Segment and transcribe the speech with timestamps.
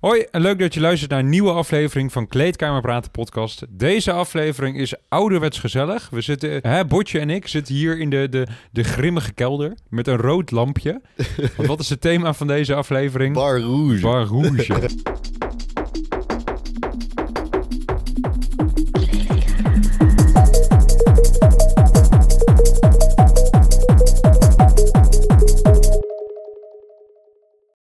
[0.00, 3.64] Hoi en leuk dat je luistert naar een nieuwe aflevering van Kleedkamer Praten podcast.
[3.68, 6.10] Deze aflevering is ouderwets gezellig.
[6.10, 10.06] We zitten, hè, Botje en ik zitten hier in de, de, de grimmige kelder met
[10.06, 11.00] een rood lampje.
[11.56, 13.34] Want wat is het thema van deze aflevering?
[13.34, 14.00] Bar Rouge.
[14.00, 14.88] Bar Rouge.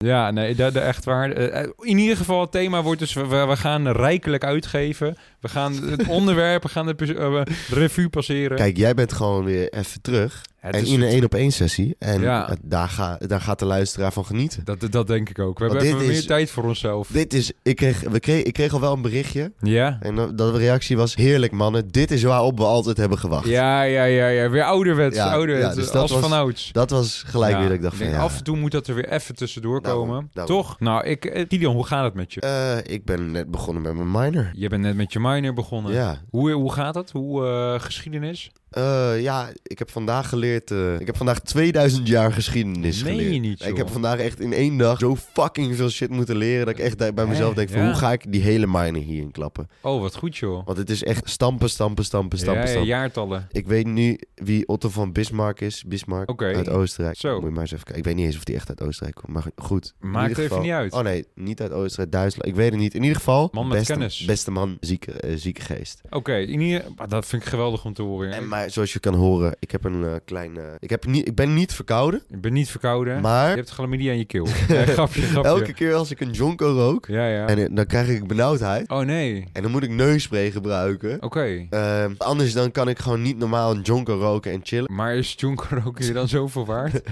[0.08, 1.32] Ja, nee, dat, echt waar.
[1.32, 3.14] Eh, eh, In ieder geval, het thema wordt dus...
[3.14, 5.18] We, we gaan rijkelijk uitgeven.
[5.40, 8.58] We gaan het onderwerp, we gaan de eh, revue passeren.
[8.58, 10.42] Kijk, jij bent gewoon weer even terug.
[10.58, 11.96] En in een één op één sessie.
[12.00, 12.56] En Ja.
[12.64, 14.62] daar, ga, daar gaat de luisteraar van genieten.
[14.66, 15.60] Dat, dat denk ik ook.
[15.60, 17.08] We Want hebben even is- meer tijd voor onszelf.
[17.12, 19.52] Dit is, ik kreeg, we kreeg, ik kreeg al wel een berichtje.
[19.60, 19.98] Ja?
[20.02, 23.48] En dat de reactie was, heerlijk mannen, dit is waarop we altijd hebben gewacht.
[23.48, 24.50] Ja, ja, ja, ja.
[24.50, 25.16] Weer ouderwets.
[25.16, 25.76] Ja, ouderwets.
[25.76, 26.70] dus dat als was- van ouds.
[26.72, 28.14] Dat was gelijk weer dat ik dacht van.
[28.14, 30.30] Af en toe moet dat er weer even tussendoor komen.
[30.46, 30.80] Toch?
[30.80, 31.26] Nou, ik...
[31.26, 32.40] eh, Gideon, hoe gaat het met je?
[32.42, 34.52] Eh, ik ben net begonnen met mijn minor.
[34.54, 35.94] Je bent net met je minor begonnen.
[35.94, 36.18] Ja.
[36.30, 37.12] Hoe, hoe gaat het?
[37.12, 38.52] Hoe eh, geschiedenis?
[38.78, 40.72] Eh, ja, ik heb vandaag geleerd.
[40.72, 43.42] eh, ik heb vandaag 2000 jaar geschiedenis Meen je geleerd.
[43.42, 46.66] niet, ik heb vandaag echt in één dag zo fucking veel shit moeten leren.
[46.66, 47.86] Dat ik echt bij mezelf denk: van, Ja.
[47.86, 49.68] hoe ga ik die hele minor hierin klappen?
[49.82, 50.66] Oh, wat goed joh.
[50.66, 52.90] Want het is echt stampen, stampen, stampen, stampen, ja, ja, stampen.
[52.92, 53.48] jaartallen.
[53.52, 55.84] Ik weet nu wie Otto van Bismarck is.
[55.84, 57.18] Bismarck uit Oostenrijk.
[57.18, 57.36] Zo.
[57.36, 57.98] Moet je maar eens even kijken.
[58.04, 59.34] Ik weet niet eens of die echt uit Oostenrijk komt.
[59.34, 59.94] Maar goed.
[60.02, 60.94] In Maakt ieder even geval- niet uit.
[60.94, 62.48] Oh nee, niet uit Oostenrijk, Duitsland.
[62.50, 62.94] Ik weet het niet.
[62.96, 63.50] In ieder geval.
[63.52, 64.26] Man met beste, kennis.
[64.26, 66.02] Beste man, zieke, eh, zieke geest.
[66.10, 68.32] Oké, ieder- maar dat vind ik geweldig om te horen.
[68.34, 70.58] En maar zoals je kan horen, ik heb een eh, klein.
[70.58, 72.22] eh, ik, heb niet, ik ben niet verkouden.
[72.30, 73.22] Ik ben niet verkouden.
[73.22, 74.48] Maar Je hebt chlamydia aan je keel.
[74.68, 75.50] Ja, grapje, grapje.
[75.50, 77.46] elke keer als ik een jonko rook, Ja, ja.
[77.48, 78.90] en, eh, dan krijg ik benauwdheid.
[78.90, 79.48] Oh nee.
[79.54, 81.24] En dan moet ik neusspray gebruiken.
[81.24, 81.66] Oké.
[81.70, 84.94] Ehm, anders dan kan ik gewoon niet normaal een jonko roken en chillen.
[84.94, 87.02] Maar is Junker ook hier dan zoveel waard?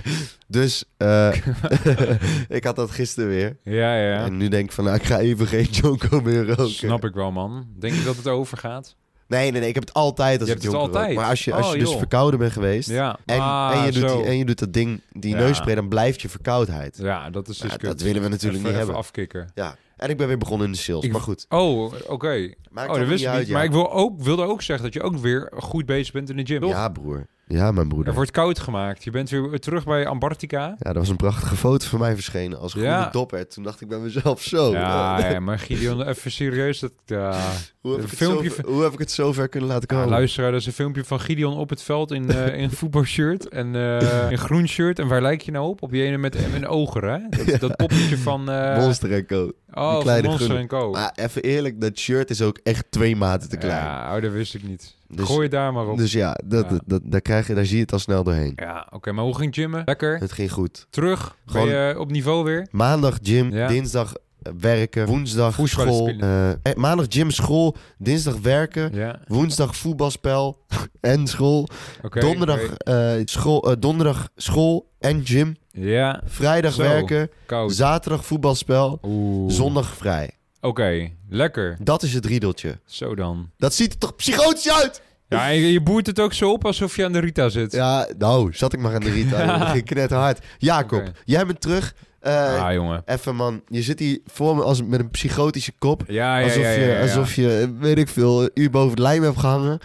[0.47, 0.83] Dus
[2.47, 3.57] ik had dat gisteren weer.
[3.63, 4.25] Ja, ja.
[4.25, 6.69] En nu denk ik van, nou, ik ga even geen jonko meer roken.
[6.69, 7.67] Snap ik wel, man.
[7.79, 8.95] Denk je dat het overgaat?
[9.37, 11.15] Nee, nee, nee, ik heb het altijd als Je ik hebt het altijd?
[11.15, 11.97] Maar als je, als Oh, je dus joh.
[11.97, 12.89] verkouden bent geweest...
[12.89, 13.17] Ja.
[13.25, 15.37] En, Ah, en, je doet die, en je doet dat ding, die Ja.
[15.37, 16.97] neusspray, dan blijft je verkoudheid.
[17.01, 18.95] Ja, dat is dus Ja, dat willen we natuurlijk Even- niet hebben.
[18.95, 19.49] afkicken.
[19.53, 19.75] Ja.
[19.97, 21.03] En ik ben weer begonnen in de sales.
[21.03, 21.45] Ik- maar goed.
[21.49, 22.49] Oh, oké.
[22.75, 23.27] Oh, dat wist ik niet.
[23.27, 23.49] uit.
[23.49, 26.35] Maar ik wil ook, wilde ook zeggen dat je ook weer goed bezig bent in
[26.37, 26.65] de gym.
[26.65, 27.27] Ja, broer.
[27.47, 28.07] Ja, mijn broeder.
[28.09, 29.03] Er wordt koud gemaakt.
[29.03, 30.59] Je bent weer terug bij Antarctica.
[30.61, 33.09] Ja, dat was een prachtige foto van mij verschenen als groene Ja.
[33.09, 33.47] dopper.
[33.47, 34.71] Toen dacht ik bij mezelf zo.
[34.71, 36.79] Ja, ja, maar Gideon, even serieus.
[36.79, 37.31] Dat, ja.
[37.81, 39.87] hoe, heb een ik het filmpje zo, hoe heb ik het zo ver kunnen laten
[39.95, 40.09] Ja, komen?
[40.17, 43.75] luisteraar, dat is een filmpje van Gideon op het veld in, eh in voetbalshirt en
[43.75, 44.99] eh in groen shirt.
[44.99, 45.81] En waar lijk je nou op?
[45.81, 47.19] Op die ene met een oger, hè?
[47.45, 48.49] Dat, dat poppetje van...
[48.49, 49.51] eh Monster en Co.
[49.75, 50.91] Oh, kleine Monster Co.
[50.91, 53.83] Maar even eerlijk, dat shirt is ook echt twee maten te klein.
[53.83, 54.95] Ja, oh, dat wist ik niet.
[55.07, 55.97] Dus- Gooi het daar maar op.
[55.97, 56.69] Dus ja, dat, Ja.
[56.69, 58.53] Dat, dat- daar, krijg je, daar zie je het al snel doorheen.
[58.55, 59.81] Ja, oké, maar hoe ging gymmen?
[59.85, 60.17] Lekker.
[60.19, 60.87] Het ging goed.
[60.89, 61.37] Terug.
[61.45, 62.67] Gewoon- Ben je op niveau weer?
[62.71, 63.67] Maandag gym, Ja.
[63.67, 64.13] dinsdag
[64.59, 66.07] werken, woensdag Voetballen school.
[66.07, 70.57] eh, eh, maandag gym, school, dinsdag werken, Ja, woensdag voetbalspel
[71.01, 71.67] en school.
[72.09, 75.55] donderdag, eh, school, donderdag school en gym.
[75.71, 76.81] Ja, Vrijdag Zo.
[76.81, 77.73] werken, koud.
[77.73, 79.51] zaterdag voetbalspel, Oeh.
[79.53, 80.29] zondag vrij.
[80.61, 81.77] Oké, lekker.
[81.81, 82.79] Dat is het riedeltje.
[82.85, 83.49] Zo dan.
[83.57, 85.01] Dat ziet er toch psychotisch uit?
[85.29, 87.71] Ja, je, boert het ook zo op alsof je aan de Rita zit.
[87.71, 89.39] Ja, nou, zat ik maar aan de Rita.
[89.45, 89.57] Ja.
[89.57, 90.39] Dat ging knetterhard.
[90.57, 91.95] Jacob, jij bent terug.
[92.25, 93.01] Eh, ah, jongen.
[93.05, 96.03] Even man, je zit hier voor me als, met een psychotische kop.
[96.07, 99.39] Ja, ja, alsof, ja, je, alsof je, weet ik veel, uur boven de lijm hebt
[99.39, 99.79] gehangen.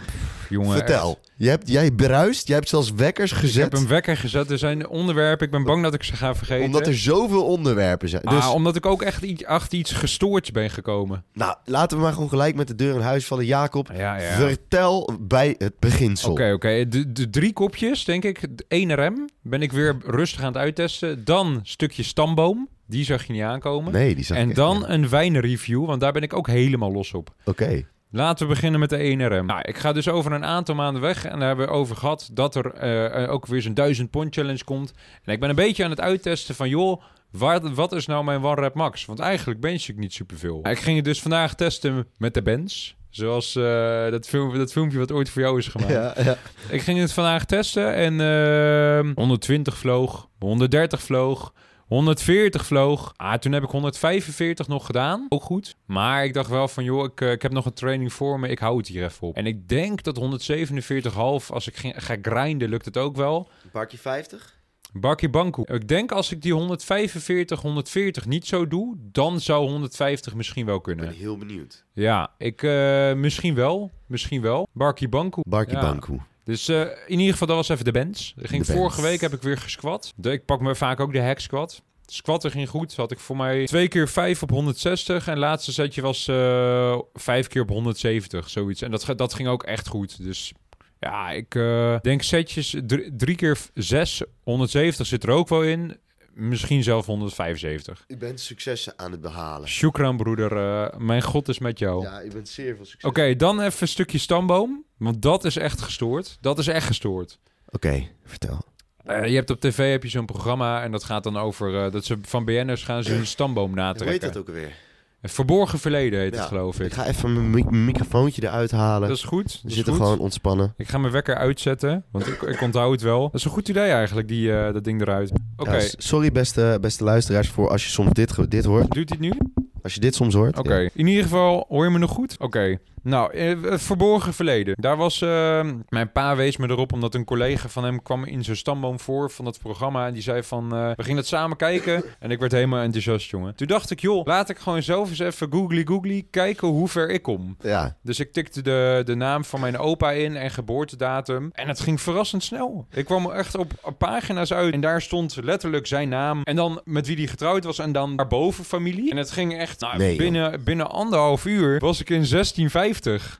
[0.51, 1.19] Jongen, Vertel.
[1.35, 3.63] Je hebt, jij bruist, jij hebt zelfs wekkers Ik gezet.
[3.63, 4.51] heb een wekker gezet.
[4.51, 5.45] Er zijn onderwerpen.
[5.45, 6.65] Ik ben bang dat ik ze ga vergeten.
[6.65, 8.21] Omdat er zoveel onderwerpen zijn.
[8.25, 11.23] Dus, Ah, omdat ik ook echt iets, achter iets gestoords ben gekomen.
[11.33, 13.45] nou, laten we maar gewoon gelijk met de deur in huis vallen.
[13.45, 14.35] Jacob, Ja, ja.
[14.35, 16.31] vertel bij het beginsel.
[16.31, 16.87] Oké, oké.
[16.87, 18.57] De, de drie kopjes, denk ik.
[18.57, 21.25] De 1 RM ben ik weer rustig aan het uittesten.
[21.25, 22.67] Dan stukje stamboom.
[22.87, 23.93] Die zag je niet aankomen.
[23.93, 24.85] Nee, die zag ik en dan niet.
[24.87, 27.33] een wijnreview, want daar ben ik ook helemaal los op.
[27.45, 27.85] Oké.
[28.13, 29.45] Laten we beginnen met de 1RM.
[29.45, 31.25] Nou, ik ga dus over een aantal maanden weg.
[31.25, 34.35] En daar hebben we over gehad dat er eh, eh, ook weer zo'n 1000 pond
[34.35, 34.93] challenge komt.
[35.23, 36.69] En ik ben een beetje aan het uittesten van...
[36.69, 37.01] joh,
[37.31, 39.05] waar, wat is nou mijn one rep max?
[39.05, 40.59] Want eigenlijk bench ik niet superveel.
[40.67, 42.91] Ik ging het dus vandaag testen met de bench.
[43.09, 45.91] Zoals eh, dat, film, dat filmpje wat ooit voor jou is gemaakt.
[45.91, 46.37] Ja, ja.
[46.69, 51.53] Ik ging het vandaag testen en ehm 120 vloog, 130 vloog,
[51.95, 53.13] 140 vloog.
[53.15, 55.25] Ah, toen heb ik 145 nog gedaan.
[55.29, 55.75] Ook goed.
[55.85, 58.47] Maar ik dacht wel van, joh, ik, eh, ik heb nog een training voor me.
[58.47, 59.35] Ik hou het hier even op.
[59.35, 63.49] En ik denk dat 147,5, als ik ging, ga grinden, lukt het ook wel.
[63.71, 64.59] Bakje 50?
[64.93, 65.63] Bakkie Banku.
[65.65, 70.75] Ik denk als ik die 145, 140 niet zo doe, dan zou 150 misschien wel
[70.75, 71.15] Ik ben kunnen.
[71.15, 71.85] heel benieuwd.
[71.93, 73.91] Ja, ik eh, misschien wel.
[74.05, 74.67] Misschien wel.
[74.71, 75.41] Barkie Banku.
[75.49, 75.81] Barkie Ja.
[75.81, 76.17] Banku.
[76.51, 78.31] Dus eh, in ieder geval, dat was even de bench.
[78.37, 80.13] Ging De vorige week heb ik weer gesquat.
[80.15, 81.81] De, ik pak me vaak ook de hack squat.
[82.05, 82.95] Squatten ging goed.
[82.95, 85.25] Had ik voor mij twee keer vijf op 160.
[85.25, 88.81] En het laatste setje was eh, vijf keer op 170, zoiets.
[88.81, 90.23] En dat, dat ging ook echt goed.
[90.23, 90.53] Dus
[90.99, 95.97] ja, ik eh, denk setjes drie, drie keer zes, 170 zit er ook wel in.
[96.33, 98.03] Misschien zelf 175.
[98.07, 99.67] U bent successen aan het behalen.
[99.67, 100.57] Shukran, broeder.
[100.57, 102.03] Eh, mijn god is met jou.
[102.03, 103.09] Ja, u bent zeer veel succes.
[103.09, 104.83] Oké, dan even een stukje stamboom.
[104.97, 106.37] Want dat is echt gestoord.
[106.41, 107.39] Dat is echt gestoord.
[107.69, 108.61] Oké, vertel.
[109.05, 111.91] Eh, je hebt op tv heb je zo'n programma en dat gaat dan over eh,
[111.91, 114.27] dat ze van BN'ers gaan ze hun stamboom Hoe heet natrekken.
[114.27, 114.75] dat ook alweer?
[115.21, 116.85] Het Verborgen verleden heet het, geloof ik.
[116.85, 119.07] Ik ga even mijn mi- microfoontje eruit halen.
[119.07, 119.43] Dat is goed.
[119.51, 120.03] Dat We is zitten goed.
[120.03, 120.73] gewoon ontspannen.
[120.77, 123.21] Ik ga mijn wekker uitzetten, want ik, ik onthoud het wel.
[123.21, 125.31] Dat is een goed idee eigenlijk, die, eh, dat ding eruit.
[125.57, 128.91] Oké, Ja, s- sorry beste, beste luisteraars voor als je soms dit, ge- dit hoort.
[128.91, 129.51] doet hij het nu?
[129.83, 130.57] Als je dit soms hoort.
[130.59, 132.35] Oké, in ieder geval hoor je me nog goed?
[132.39, 132.77] Oké.
[133.03, 134.73] Nou, eh, het verborgen verleden.
[134.79, 135.21] Daar was...
[135.21, 138.99] eh, mijn pa wees me erop omdat een collega van hem kwam in zijn stamboom
[138.99, 140.07] voor van dat programma.
[140.07, 142.03] En die zei van, eh, we gingen het samen kijken.
[142.19, 143.55] En ik werd helemaal enthousiast, jongen.
[143.55, 147.09] Toen dacht ik, joh, laat ik gewoon zelf eens even googly googly kijken hoe ver
[147.09, 147.55] ik kom.
[147.61, 151.49] Ja, Dus ik tikte de, de naam van mijn opa in en geboortedatum.
[151.53, 152.85] En het ging verrassend snel.
[152.91, 154.73] Ik kwam echt op pagina's uit.
[154.73, 156.41] En daar stond letterlijk zijn naam.
[156.43, 157.79] En dan met wie die getrouwd was.
[157.79, 159.11] En dan daarboven familie.
[159.11, 159.79] En het ging echt...
[159.79, 160.17] Nou, Nee, joh.
[160.17, 162.89] binnen, binnen anderhalf uur was ik in 1650.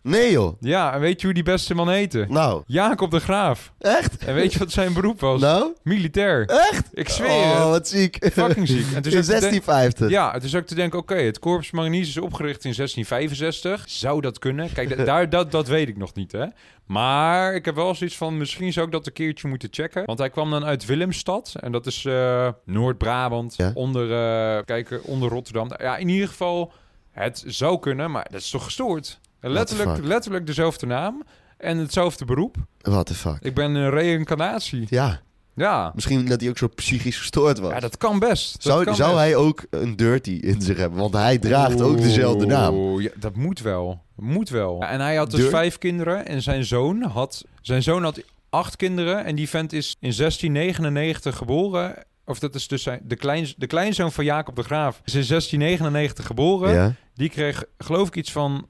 [0.03, 0.57] Nee joh.
[0.59, 2.25] Ja, en weet je hoe die beste man heette?
[2.30, 3.74] Nou, Jacob de Graaf.
[3.80, 4.18] echt?
[4.25, 5.42] En weet je wat zijn beroep was?
[5.42, 5.74] Nou?
[5.83, 6.45] Militair.
[6.45, 6.88] Echt?
[6.94, 8.30] Ik zweer Oh, wat ziek.
[8.33, 8.86] Fucking ziek.
[8.94, 10.09] En toen In zat ik te den- 1650.
[10.09, 13.83] Ja, het is ook te denken, oké, het Corpus Mariniers is opgericht in 1665.
[13.89, 14.74] Zou dat kunnen?
[14.74, 16.45] Kijk, da- daar, dat, dat weet ik nog niet, hè.
[16.86, 20.06] Maar ik heb wel zoiets van, misschien zou ik dat een keertje moeten checken.
[20.06, 21.53] Want hij kwam dan uit Willemstad.
[21.59, 23.71] En dat is eh, Noord-Brabant, Ja.
[23.74, 25.69] onder, eh, kijk, onder Rotterdam.
[25.77, 26.74] Ja, in ieder geval,
[27.12, 29.19] het zou kunnen, maar dat is toch gestoord?
[29.42, 31.24] Letterlijk, letterlijk dezelfde naam
[31.58, 32.56] en hetzelfde beroep.
[32.82, 33.38] What the fuck.
[33.42, 34.86] Ik ben een reïncarnatie.
[34.90, 35.22] Ja,
[35.56, 37.72] Ja, misschien dat hij ook zo psychisch gestoord was.
[37.72, 38.54] ja dat kan best.
[38.54, 39.22] Dat zou kan zou best.
[39.22, 41.00] hij ook een dirty in zich hebben?
[41.00, 43.00] Want hij draagt ook dezelfde naam.
[43.02, 44.02] Ja, dat moet wel.
[44.16, 44.78] Moet wel.
[44.80, 47.46] Ja, en hij had dus vijf kinderen en zijn zoon had...
[47.62, 51.96] Zijn zoon had acht kinderen en die vent is in 1699 geboren.
[52.26, 55.26] Of dat is dus zijn, de, klein, de kleinzoon van Jacob de Graaf is in
[55.28, 56.74] 1699 geboren.
[56.74, 58.68] Ja, Die kreeg geloof ik iets van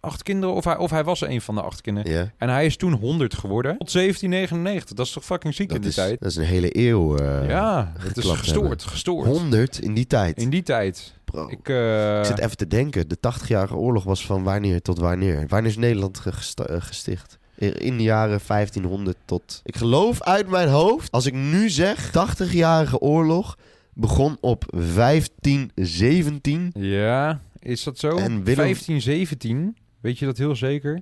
[0.00, 2.12] acht kinderen of hij, of hij was een van de acht kinderen.
[2.12, 2.30] ja.
[2.38, 3.78] En hij is toen 100 geworden.
[3.78, 4.96] Tot 1799.
[4.96, 6.20] Dat is toch fucking ziek in die is, tijd?
[6.20, 7.16] dat is een hele eeuw.
[7.16, 8.68] eh, ja, het is gestoord.
[8.68, 8.80] hebben.
[8.80, 9.26] Gestoord.
[9.26, 10.38] 100 in die tijd.
[10.38, 11.14] In die tijd.
[11.24, 11.48] Bro.
[11.48, 13.08] Ik, eh, Ik zit even te denken.
[13.08, 15.44] De 80-jarige oorlog was van wanneer tot wanneer?
[15.48, 16.32] Wanneer is Nederland eh,
[16.78, 17.38] gesticht?
[17.58, 19.60] In de jaren 1500 tot...
[19.64, 22.08] Ik geloof uit mijn hoofd, als ik nu zeg...
[22.08, 23.56] 80-jarige oorlog
[23.92, 26.70] begon op 1517.
[26.74, 28.08] Ja, is dat zo?
[28.08, 31.00] En Willem- 1517, weet je dat heel zeker?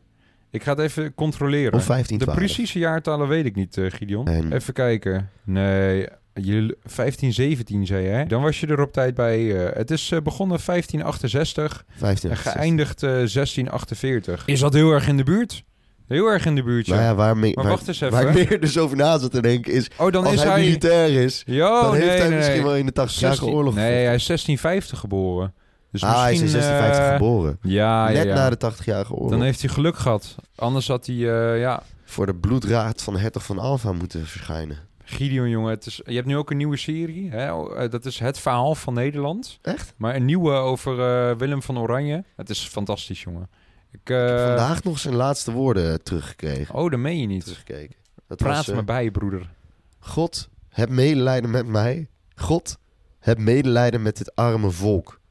[0.51, 1.73] Ik ga het even controleren.
[1.73, 2.39] Of de 1512.
[2.39, 4.27] precieze jaartallen weet ik niet, eh, Gideon.
[4.27, 5.31] En- Even kijken.
[5.45, 8.25] Nee, je, 1517 zei hè?
[8.27, 9.67] Dan was je er op tijd bij.
[9.67, 12.37] eh, het is eh, begonnen 1568 en 15.
[12.37, 14.43] geëindigd eh, 1648.
[14.47, 15.65] Is dat heel erg in de buurt?
[16.09, 16.87] Heel erg in de buurt.
[16.87, 18.35] Nou ja, Maar waar, wacht eens waar even.
[18.49, 19.91] meer dus over na zat te denken is...
[19.99, 20.61] Oh, dan als is hij, hij...
[20.61, 22.65] militair is, Jo, dan nee, heeft hij nee, misschien nee.
[22.67, 25.55] wel in de 80-jarige 16 oorlog Nee, hij is 1650 geboren.
[25.95, 27.59] Dus ah, hij is in misschien, 1650 eh, geboren.
[27.63, 28.35] Ja, Net ja.
[28.35, 29.31] na de 80-jarige oorlog.
[29.31, 30.35] Dan heeft hij geluk gehad.
[30.55, 31.83] Anders had hij, eh, ja...
[32.05, 34.79] Voor de bloedraad van hertog van Alfa moeten verschijnen.
[35.05, 37.31] Gideon, jongen, het is, je hebt nu ook een nieuwe serie.
[37.31, 37.75] Hè?
[37.75, 39.59] Eh, dat is Het Verhaal van Nederland.
[39.63, 39.95] Echt?
[39.97, 40.97] Maar een nieuwe over
[41.39, 42.25] Willem van Oranje.
[42.37, 43.49] Het is fantastisch, jongen.
[43.91, 46.75] Ik, Ik heb vandaag nog zijn laatste woorden teruggekregen.
[46.75, 47.45] Oh, dat meen je niet.
[47.45, 47.97] Teruggekeken.
[48.27, 49.51] Dat Praat was, me bij, broeder.
[49.99, 52.09] God, heb medelijden met mij.
[52.35, 52.79] God,
[53.19, 55.23] heb medelijden met dit arme volk.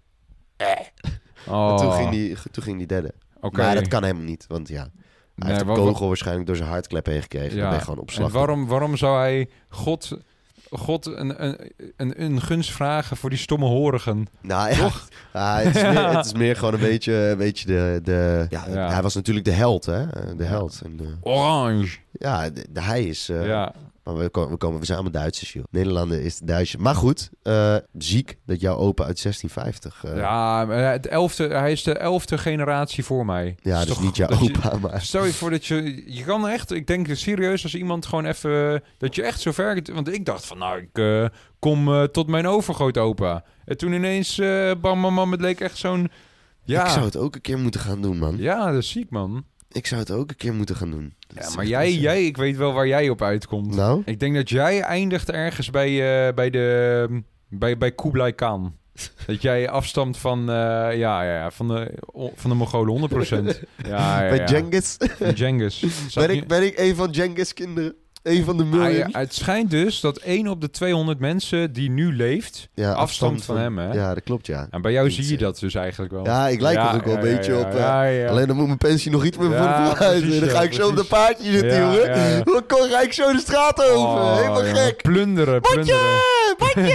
[1.48, 3.14] Oh, En toen ging die, toen ging die derde.
[3.52, 4.82] Maar dat kan helemaal niet, want ja...
[4.82, 7.50] Hij Nee, heeft een kogel waarschijnlijk door zijn hartklep heen gekregen.
[7.50, 7.70] Dan Ja.
[7.70, 8.32] ben je gewoon op En slag.
[8.32, 10.18] waarom, waarom zou hij God,
[10.72, 14.28] God een, een, een, een gunst vragen voor die stomme horigen?
[14.42, 15.08] Nou ja, Toch?
[15.34, 18.00] ja, het, is meer, het is meer gewoon een beetje, een beetje de...
[18.04, 18.92] de ja, Ja.
[18.92, 20.06] Hij was natuurlijk de held, hè?
[20.36, 20.82] De held.
[20.84, 21.98] En, eh, Orange.
[22.12, 23.30] ja, de, de- hij is...
[23.30, 23.74] eh, ja.
[24.04, 25.64] Maar we komen, we, komen, we zijn allemaal Duitsers, joh.
[25.70, 26.82] Nederlander is de Duitsers.
[26.84, 30.04] Maar goed, eh, ziek dat jouw opa uit 1650...
[30.04, 33.56] eh, ja, het elfde, hij is de elfde generatie voor mij.
[33.62, 35.02] ja, Is dus toch- niet jouw dat je- opa, maar...
[35.02, 36.04] Stel je voor dat je...
[36.14, 36.72] Je kan echt...
[36.72, 38.84] Ik denk serieus als iemand gewoon even...
[38.98, 39.82] Dat je echt zo ver...
[39.94, 40.58] Want ik dacht van...
[40.58, 41.26] Nou, ik eh,
[41.60, 43.44] kom eh, tot mijn overgrootopa.
[43.66, 44.40] En toen ineens...
[44.40, 45.32] eh bam, bam, bam.
[45.32, 46.12] Het leek echt zo'n...
[46.66, 48.38] Ja, Ik zou het ook een keer moeten gaan doen, man.
[48.38, 49.44] ja, dat is ziek, man.
[49.74, 51.14] Ik zou het ook een keer moeten gaan doen.
[51.28, 52.26] Dat Ja, maar jij, jij...
[52.26, 53.76] Ik weet wel waar jij op uitkomt.
[53.76, 54.02] Nou?
[54.06, 55.90] Ik denk dat jij eindigt ergens bij,
[56.28, 57.24] eh, bij de...
[57.50, 58.76] Bij, bij Kublai Khan.
[59.28, 60.40] Dat jij afstamt van...
[60.40, 61.94] eh, ja, ja, van de,
[62.36, 63.14] van de Mongolen 100%.
[63.88, 64.48] Ja, ja, Bij.
[64.48, 64.98] Genghis?
[65.00, 65.84] Van Genghis.
[66.14, 67.96] Ben ik, ben ik een van Genghis' kinderen?
[68.24, 68.94] Een van de miljoen.
[68.98, 72.70] ja, het schijnt dus dat 1 op de 200 mensen die nu leeft...
[72.74, 73.94] Ja, afstand van hem, hè?
[73.94, 74.68] Ja, dat klopt, ja.
[74.72, 76.26] En bij jou zie je eh, dat dus eigenlijk wel.
[76.26, 77.74] Ja, ik lijk er ook wel een beetje op.
[77.74, 78.30] eh.
[78.30, 80.88] Alleen dan moet mijn pensie nog iets meer voor de precies, Dan ga ik zo
[80.88, 82.44] op de paardje zitten, jongen.
[82.68, 83.98] Dan ga ik zo de straat over.
[84.22, 85.02] Oh, Helemaal gek.
[85.02, 86.00] Plunderen, plunderen.
[86.58, 86.92] Batje!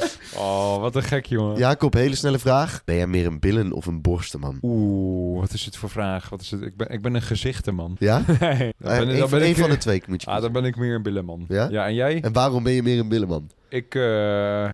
[0.36, 1.56] Oh, wat een gek, jongen.
[1.56, 2.82] Jacob, hele snelle vraag.
[2.84, 4.58] Ben jij meer een billen of een borstenman?
[4.62, 6.28] Oeh, wat is het voor vraag?
[6.28, 6.62] Wat is het?
[6.62, 7.96] Ik, ben, ik ben een gezichtenman.
[7.98, 8.22] Ja?
[8.40, 10.42] Nee, dan Eh, ben, Eén dan van, ben ik, van de twee moet je Ah,
[10.42, 11.44] dan ben ik meer een billenman.
[11.48, 11.68] Ja?
[11.86, 12.20] en jij?
[12.20, 13.50] En waarom ben je meer een billenman?
[13.70, 14.02] Ik, eh,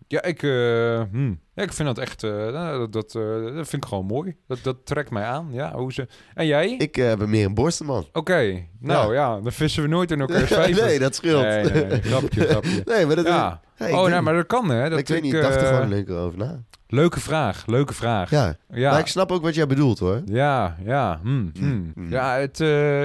[0.07, 1.33] ja, ik, eh, hm.
[1.53, 3.11] ja, ik vind dat echt, eh, nou, dat, dat,
[3.55, 4.35] dat vind ik gewoon mooi.
[4.47, 5.73] Dat, dat trekt mij aan, ja.
[5.73, 6.07] Hoe ze...
[6.33, 6.69] En jij?
[6.77, 8.07] Ik ben meer een borstenman.
[8.13, 9.39] Oké, nou ja.
[9.39, 10.85] dan vissen we nooit in vijver.
[10.85, 11.41] nee, dat scheelt.
[11.41, 12.81] Nee, nee, nee, grapje, grapje.
[12.85, 13.61] Nee, maar dat Ja.
[13.75, 14.89] Hey, ik oh, nou, maar dat kan, hè?
[14.89, 16.63] Dat ik weet niet, ik dacht er gewoon leuker over na.
[16.87, 18.29] Leuke vraag, leuke vraag.
[18.29, 18.55] Ja.
[18.69, 18.91] ja.
[18.91, 20.21] Maar ik snap ook wat jij bedoelt, hoor.
[20.25, 21.19] Ja, ja.
[21.23, 21.65] hm, hm.
[21.65, 22.09] Mm, mm.
[22.09, 22.59] Ja, het,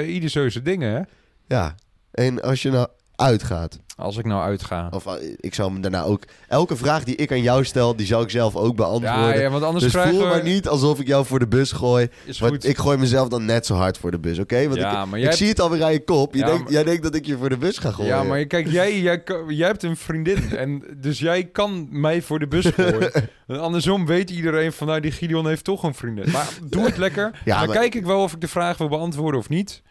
[0.07, 1.01] ieder zo zijn dingen, hè?
[1.47, 1.75] Ja.
[2.11, 4.89] En als je nou uitgaat, Als ik nou uitga.
[4.91, 6.23] of eh, ik zou hem daarna ook...
[6.49, 9.41] Elke vraag die ik aan jou stel, die zou ik zelf ook beantwoorden.
[9.41, 10.29] ja, want anders dus krijgen voel we...
[10.29, 12.09] maar niet alsof ik jou voor de bus gooi.
[12.25, 12.65] Is Want goed.
[12.67, 14.63] ik gooi mezelf dan net zo hard voor de bus, oké?
[14.69, 16.33] Want ja, ik, maar zie het alweer aan je kop.
[16.35, 18.15] Je Ja, denkt, maar- Jij denkt dat ik je voor de bus ga gooien.
[18.17, 20.57] Ja, maar kijk, jij, jij, jij hebt een vriendin.
[20.57, 23.11] En dus jij kan mij voor de bus gooien.
[23.47, 26.31] En andersom weet iedereen van, nou, die Gideon heeft toch een vriendin.
[26.31, 27.41] Maar doe het lekker.
[27.45, 29.83] Ja, dan maar- kijk ik wel of ik de vraag wil beantwoorden of niet.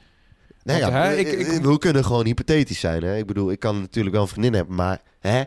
[0.63, 3.03] Nee, Want, ja, hè, eh, ik- ik- eh, we kunnen gewoon hypothetisch zijn.
[3.03, 3.17] Hè?
[3.17, 5.41] Ik bedoel, ik kan natuurlijk wel een vriendin hebben, maar hè,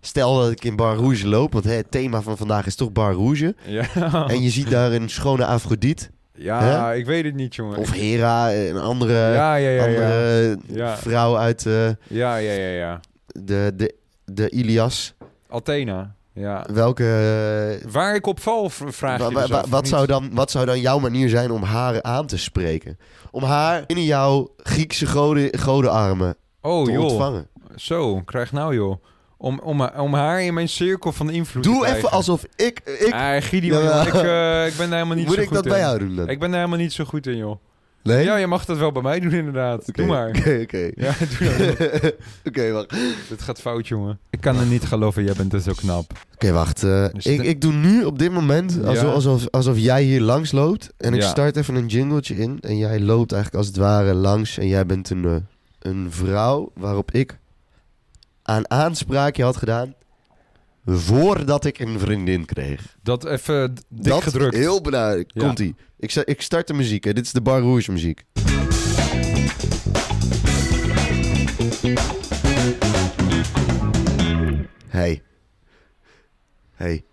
[0.00, 2.92] stel dat ik in Bar Rouge loop, want hè, het thema van vandaag is toch
[2.92, 3.54] Bar Rouge.
[3.64, 3.84] Ja,
[4.28, 7.76] En je ziet daar een schone Afrodite, ja ik weet het niet, jongen.
[7.78, 10.96] of Hera, een andere, ja, ja, andere Ja.
[10.96, 13.00] vrouw uit eh, Ja, ja, ja, ja.
[13.26, 15.14] de, de, de Ilias.
[15.48, 16.66] Athena, ja.
[16.72, 20.80] Welke, Waar ik op val, vraag je dus af, wat, zou dan, wat zou dan
[20.80, 22.98] jouw manier zijn om haar aan te spreken?
[23.30, 27.04] Om haar in jouw Griekse goden, godenarmen Oh, te joh.
[27.04, 27.46] ontvangen.
[27.76, 29.02] Zo, krijg nou, joh.
[29.36, 32.80] Om, om, om haar in mijn cirkel van invloed te Doe even alsof ik...
[32.84, 35.56] ik Ah, Gideon, Ja, ik, eh, ik ben daar helemaal niet moet zo ik goed
[35.56, 35.70] dat in.
[35.72, 36.28] bij jou doen dan?
[36.28, 37.56] Ik ben daar helemaal niet zo goed in, joh.
[38.02, 38.24] Nee?
[38.24, 39.94] Ja, je mag dat wel bij mij doen, inderdaad.
[39.94, 40.28] Doe maar.
[40.28, 40.90] Oké, oké.
[41.04, 42.12] Ja, doe dat.
[42.48, 42.90] Oké, wacht.
[43.28, 44.18] Dit gaat fout, jongen.
[44.30, 46.12] Ik kan er niet geloven, jij bent dus zo knap.
[46.34, 46.82] Oké, wacht.
[46.82, 49.08] eh, Dus ik, de- ik doe nu op dit moment alsof, Ja.
[49.10, 50.92] alsof, alsof jij hier langs loopt.
[50.96, 51.28] En ik Ja.
[51.28, 52.58] start even een jingletje in.
[52.60, 54.58] En jij loopt eigenlijk als het ware langs.
[54.58, 55.34] En jij bent een, eh,
[55.78, 57.38] een vrouw waarop ik
[58.42, 59.94] aan aanspraakje had gedaan.
[60.84, 62.96] Voordat ik een vriendin kreeg.
[63.02, 64.54] Dat even dik dat gedrukt.
[64.56, 65.30] heel belangrijk.
[65.34, 65.44] Ja.
[65.44, 65.74] Komt-ie.
[65.98, 67.04] Ik, ik start de muziek.
[67.04, 67.12] Hè.
[67.12, 68.24] Dit is de Bar Rouge muziek.
[74.88, 75.22] Hey.
[76.74, 77.04] Hey.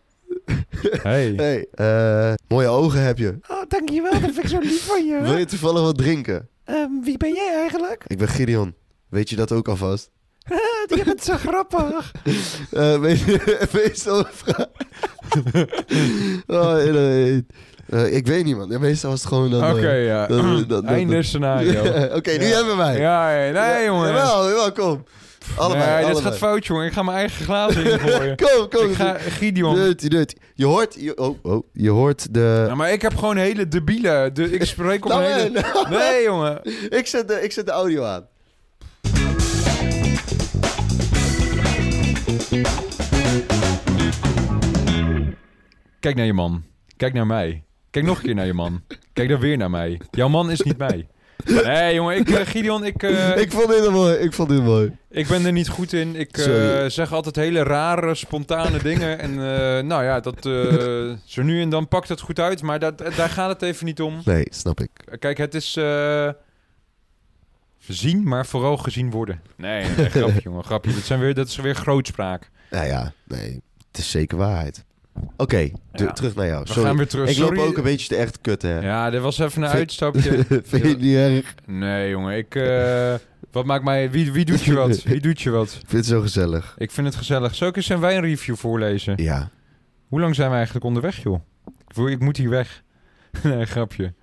[1.01, 1.33] Hey.
[1.35, 1.67] Hey.
[1.71, 3.37] eh, mooie ogen heb je.
[3.47, 4.11] Oh, dankjewel.
[4.11, 6.49] Dat vind ik zo lief van Wil je toevallig wat drinken?
[7.03, 8.03] wie ben jij eigenlijk?
[8.07, 8.73] Ik ben Gideon.
[9.09, 10.11] Weet je dat ook alvast?
[10.95, 12.11] Je bent zo grappig.
[12.71, 14.25] Eh weet je, meestal
[16.47, 17.45] oh, nee, nee.
[17.89, 18.69] Eh, ik weet niet, man.
[18.69, 19.71] Ja, meestal was het gewoon dan...
[19.71, 20.27] Oké, eh, ja.
[20.27, 21.79] dat- dat- dat- Einde scenario.
[22.15, 22.55] Oké, nu Ja.
[22.55, 22.99] hebben wij.
[22.99, 24.07] Ja, ja, nee, jongen.
[24.07, 25.03] Jawel, jawel, kom.
[25.57, 26.23] Allebei, nee, dit allebei.
[26.23, 26.85] gaat fout, jongen.
[26.85, 28.35] Ik ga mijn eigen glazen ingooien.
[28.35, 28.89] Kom, kom.
[28.89, 29.75] ik ga Gideon.
[29.75, 30.35] Dirty, dirty.
[30.55, 30.95] Je hoort...
[30.99, 32.65] Je, oh, oh, je hoort de...
[32.67, 34.29] Ja, maar ik heb gewoon hele debiele...
[34.33, 35.49] De, ik spreek op Nou, een hele...
[35.61, 36.59] nou, Nee, jongen.
[36.89, 38.25] ik, zet de, ik zet de audio aan.
[45.99, 46.63] Kijk naar je man.
[46.97, 47.63] Kijk naar mij.
[47.89, 48.83] Kijk nog een keer naar je man.
[49.13, 50.01] Kijk dan weer naar mij.
[50.11, 51.07] Jouw man is niet mij.
[51.45, 52.17] Nee, jongen.
[52.17, 54.15] Ik, eh, Gideon, ik, eh, ik vond dit mooi.
[54.15, 54.97] Ik vond dit mooi.
[55.09, 56.15] ik ben er niet goed in.
[56.15, 59.19] Ik eh, zeg altijd hele rare, spontane dingen.
[59.19, 59.35] En
[59.87, 60.43] nou ja, dat,
[61.25, 62.61] zo nu en dan pakt het goed uit.
[62.61, 64.21] Maar dat, daar gaat het even niet om.
[64.25, 64.89] Nee, snap ik.
[65.19, 65.77] Kijk, het is
[67.87, 69.41] zien, maar vooral gezien worden.
[69.57, 70.63] Nee, nee, grapje, jongen.
[70.63, 70.93] Grapje.
[70.93, 72.49] Dat, zijn weer, dat is weer grootspraak.
[72.69, 73.61] Nou ja, nee.
[73.87, 74.85] Het is zeker waarheid.
[75.37, 76.11] Oké, Ja.
[76.11, 76.61] terug naar jou.
[76.63, 76.83] We Sorry.
[76.83, 77.29] gaan weer terug.
[77.29, 77.57] Ik Sorry.
[77.57, 78.79] loop ook een beetje te echt kutten, hè.
[78.79, 80.21] Ja, dit was even een uitstapje.
[80.47, 81.55] Vind je het niet erg?
[81.65, 82.37] Nee, jongen.
[82.37, 83.13] Ik, eh,
[83.51, 84.11] wat maakt mij...
[84.11, 85.03] Wie, wie doet je wat?
[85.13, 85.67] Wie doet je wat?
[85.67, 86.75] Ik vind het zo gezellig.
[86.77, 87.55] Ik vind het gezellig.
[87.55, 89.13] Zou ik eens een wijnreview voorlezen?
[89.23, 89.49] Ja.
[90.07, 91.39] Hoe lang zijn we eigenlijk onderweg, joh?
[92.09, 92.83] Ik moet hier weg.
[93.43, 94.13] nee, grapje.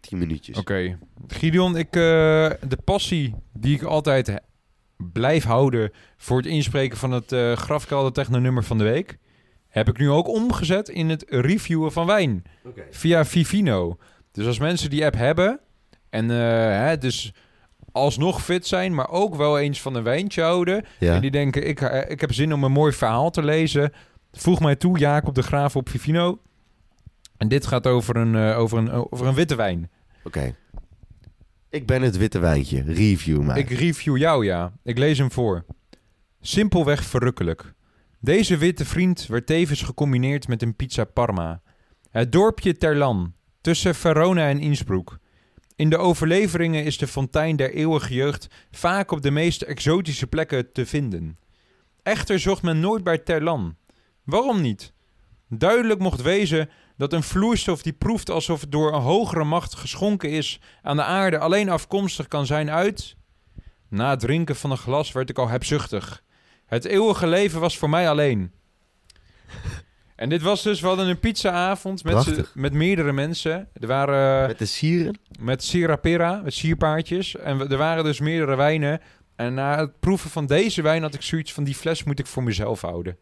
[0.00, 0.58] Tien minuutjes.
[0.58, 0.98] Oké.
[1.26, 1.92] Gideon, ik, eh,
[2.68, 4.40] de passie die ik altijd
[5.12, 9.18] blijf houden voor het inspreken van het eh grafkelder techno-nummer van de week,
[9.68, 12.82] heb ik nu ook omgezet in het reviewen van wijn Oké.
[12.90, 13.96] via Vivino.
[14.32, 15.60] Dus als mensen die app hebben
[16.10, 16.36] en eh,
[16.86, 17.32] hè, dus
[17.92, 21.14] alsnog fit zijn, maar ook wel eens van een wijntje houden Ja.
[21.14, 23.92] en die denken, ik, eh, ik heb zin om een mooi verhaal te lezen.
[24.32, 26.38] Voeg mij toe, Jacob de Graaf op Vivino.
[27.36, 29.90] En dit gaat over een, over een, over een witte wijn.
[30.24, 30.54] Oké.
[31.70, 32.82] Ik ben het witte wijntje.
[32.82, 33.58] Review mij.
[33.58, 34.72] Ik review jou, ja.
[34.82, 35.64] Ik lees hem voor.
[36.40, 37.74] Simpelweg verrukkelijk.
[38.20, 41.62] Deze witte vriend werd tevens gecombineerd met een pizza Parma.
[42.10, 45.18] Het dorpje Terlan, tussen Verona en Innsbruck.
[45.76, 50.72] In de overleveringen is de fontein der eeuwige jeugd vaak op de meest exotische plekken
[50.72, 51.38] te vinden.
[52.02, 53.76] Echter zocht men nooit bij Terlan.
[54.24, 54.92] Waarom niet?
[55.48, 60.30] Duidelijk mocht wezen dat een vloeistof die proeft alsof het door een hogere macht geschonken
[60.30, 63.16] is aan de aarde alleen afkomstig kan zijn uit.
[63.88, 66.22] Na het drinken van een glas werd ik al hebzuchtig.
[66.66, 68.52] Het eeuwige leven was voor mij alleen.
[70.16, 73.68] En dit was dus, we hadden een pizzaavond met, met meerdere mensen.
[73.72, 75.18] Er waren Met de sieren?
[75.40, 77.36] met Sirapera, met sierpaardjes.
[77.36, 79.00] En we- er waren dus meerdere wijnen.
[79.36, 81.64] En na het proeven van deze wijn had ik zoiets van...
[81.64, 83.16] die fles moet ik voor mezelf houden.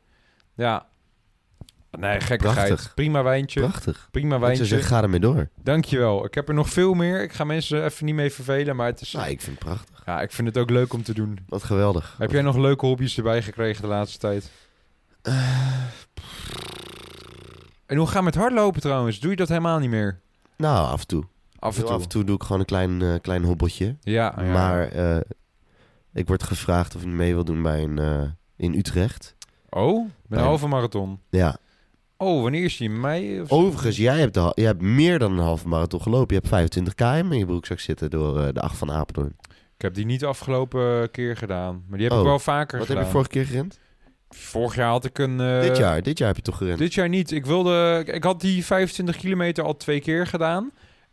[0.54, 0.86] Ja.
[1.98, 2.66] Nee, gekkigheid.
[2.68, 2.94] Prachtig.
[2.94, 3.60] Prima wijntje.
[3.60, 4.08] Prachtig.
[4.10, 4.64] Prima wijntje.
[4.64, 5.48] zeggen, ga ermee door.
[5.62, 6.24] Dankjewel.
[6.24, 7.22] Ik heb er nog veel meer.
[7.22, 9.12] Ik ga mensen even niet mee vervelen, maar het is...
[9.12, 10.02] Nou, ik vind het prachtig.
[10.06, 11.38] Ja, ik vind het ook leuk om te doen.
[11.48, 12.14] Wat geweldig.
[12.18, 14.50] Heb jij nog leuke hobby's erbij gekregen de laatste tijd?
[17.86, 19.20] En hoe gaat het met hardlopen trouwens?
[19.20, 20.20] Doe je dat helemaal niet meer?
[20.56, 21.24] Nou, af en toe.
[21.58, 21.92] Af en toe.
[21.92, 23.96] af en toe doe ik gewoon een klein, eh, klein hobbeltje.
[24.00, 24.52] Ja, ja.
[24.52, 25.20] Maar eh,
[26.12, 28.22] ik word gevraagd of ik mee wil doen bij een, eh,
[28.56, 29.34] in Utrecht.
[29.68, 31.20] Oh, Bij- een halve marathon.
[31.30, 31.56] Ja.
[32.18, 32.88] Oh, wanneer is die?
[32.88, 33.40] In mei?
[33.40, 33.50] Of?
[33.50, 36.28] Overigens, jij hebt, de, jij hebt meer dan een halve marathon gelopen.
[36.34, 39.36] Je hebt 25 km in je broekzak zitten door eh, de 8 van Apeldoorn.
[39.76, 41.84] Ik heb die niet afgelopen keer gedaan.
[41.88, 43.02] Maar die heb Oh, ik wel vaker Wat gedaan.
[43.02, 43.78] heb je vorige keer gerend?
[44.28, 45.40] Vorig jaar had ik een...
[45.40, 46.02] eh, dit jaar.
[46.02, 46.78] Dit jaar heb je toch gerend?
[46.78, 47.30] Dit jaar niet.
[47.30, 48.02] Ik wilde...
[48.06, 50.70] Ik had die 25 kilometer al twee keer gedaan.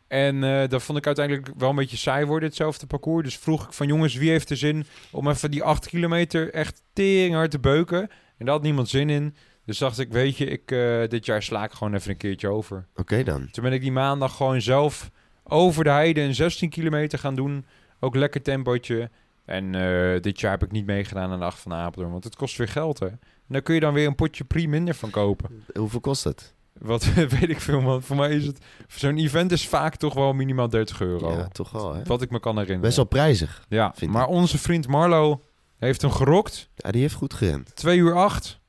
[0.08, 3.24] En eh, dat vond ik uiteindelijk wel een beetje saai worden, hetzelfde parcours.
[3.24, 6.82] Dus vroeg ik van jongens, wie heeft er zin om even die 8 kilometer echt
[6.94, 8.02] teringhard te beuken?
[8.38, 9.36] En daar had niemand zin in.
[9.66, 12.48] Dus dacht ik, weet je, ik, eh, dit jaar sla ik gewoon even een keertje
[12.48, 12.88] over.
[12.96, 13.48] Oké dan.
[13.52, 15.10] Toen ben ik die maandag gewoon zelf
[15.44, 17.66] over de heide een 16 kilometer gaan doen.
[18.00, 19.10] Ook lekker tempootje.
[19.46, 22.36] En eh, dit jaar heb ik niet meegedaan aan de 8 van Apeldoorn, want het
[22.36, 23.08] kost weer geld, hè.
[23.08, 25.64] En daar kun je dan weer een potje pri minder van kopen.
[25.74, 26.54] Hoeveel kost het?
[26.80, 28.02] Wat weet ik veel, man.
[28.02, 28.60] Voor mij is het...
[28.88, 31.32] Zo'n event is vaak toch wel minimaal 30 euro.
[31.32, 32.04] Ja, toch wel hè?
[32.04, 32.82] Wat ik me kan herinneren.
[32.82, 33.66] Best wel prijzig.
[33.70, 35.44] Ja, maar onze vriend Marlo
[35.78, 36.70] heeft hem gerokt.
[36.76, 37.76] Ja, die heeft goed gerend.
[37.76, 38.62] 2 uur 8.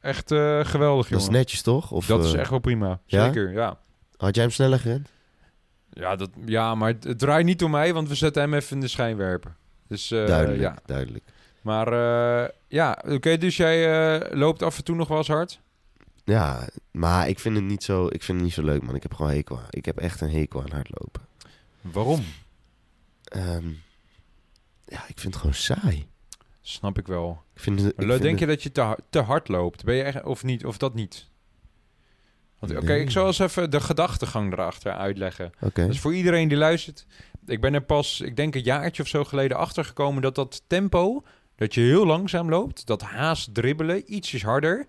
[0.00, 1.38] Echt eh, geweldig, Dat is jongen.
[1.40, 1.90] netjes toch?
[1.90, 3.00] Of, Dat is eh, echt wel prima.
[3.06, 3.78] Zeker, ja.
[4.16, 5.08] Had jij hem sneller gerend?
[5.90, 8.74] Ja, dat, ja, maar het, het draait niet om mij, want we zetten hem even
[8.74, 9.54] in de schijnwerper.
[9.88, 10.76] Dus eh, duidelijk, ja.
[10.86, 11.24] duidelijk.
[11.62, 11.92] Maar
[12.68, 15.60] ja, oké, dus jij loopt af en toe nog wel eens hard?
[16.24, 18.94] Ja, maar ik vind het niet zo, ik vind het niet zo leuk, man.
[18.94, 19.66] Ik heb gewoon hekel aan.
[19.70, 21.22] Ik heb echt een hekel aan hardlopen.
[21.80, 22.24] Waarom?
[23.24, 23.68] Ehm,
[24.84, 26.07] ja, ik vind het gewoon saai.
[26.68, 27.42] Snap ik wel.
[27.54, 29.48] Ik vind het, ik Maar vind denk je het- dat je te, hard- te hard
[29.48, 29.84] loopt?
[29.84, 30.64] Ben je echt, of niet?
[30.64, 31.28] Of dat niet?
[32.60, 35.52] Oké, ik zal eens even de gedachtegang erachter uitleggen.
[35.86, 37.06] Dus voor iedereen die luistert,
[37.46, 40.62] ik ben er pas, ik denk een jaartje of zo geleden achter gekomen dat dat
[40.66, 41.22] tempo,
[41.56, 44.86] dat je heel langzaam loopt, dat haast dribbelen, ietsjes harder,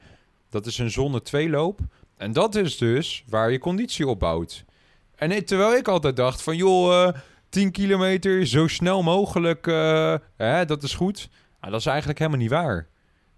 [0.49, 1.79] dat is een zonne 2 loop.
[2.17, 4.65] En dat is dus waar je conditie opbouwt.
[5.15, 7.13] En eh, terwijl ik altijd dacht van, joh, eh
[7.49, 11.29] 10 kilometer, zo snel mogelijk, eh, hè, dat is goed.
[11.59, 12.87] Maar dat is eigenlijk helemaal niet waar.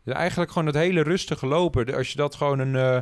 [0.04, 3.02] Dus eigenlijk gewoon het hele rustige lopen, als je dat gewoon een, eh,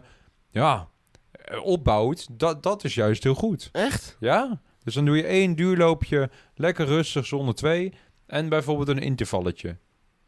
[0.49, 0.87] ja,
[1.31, 3.69] eh, opbouwt, dat, dat is juist heel goed.
[3.71, 4.17] Echt?
[4.19, 7.93] Ja, dus dan doe je één duurloopje, lekker rustig zonder twee.
[8.25, 9.77] En bijvoorbeeld een intervalletje.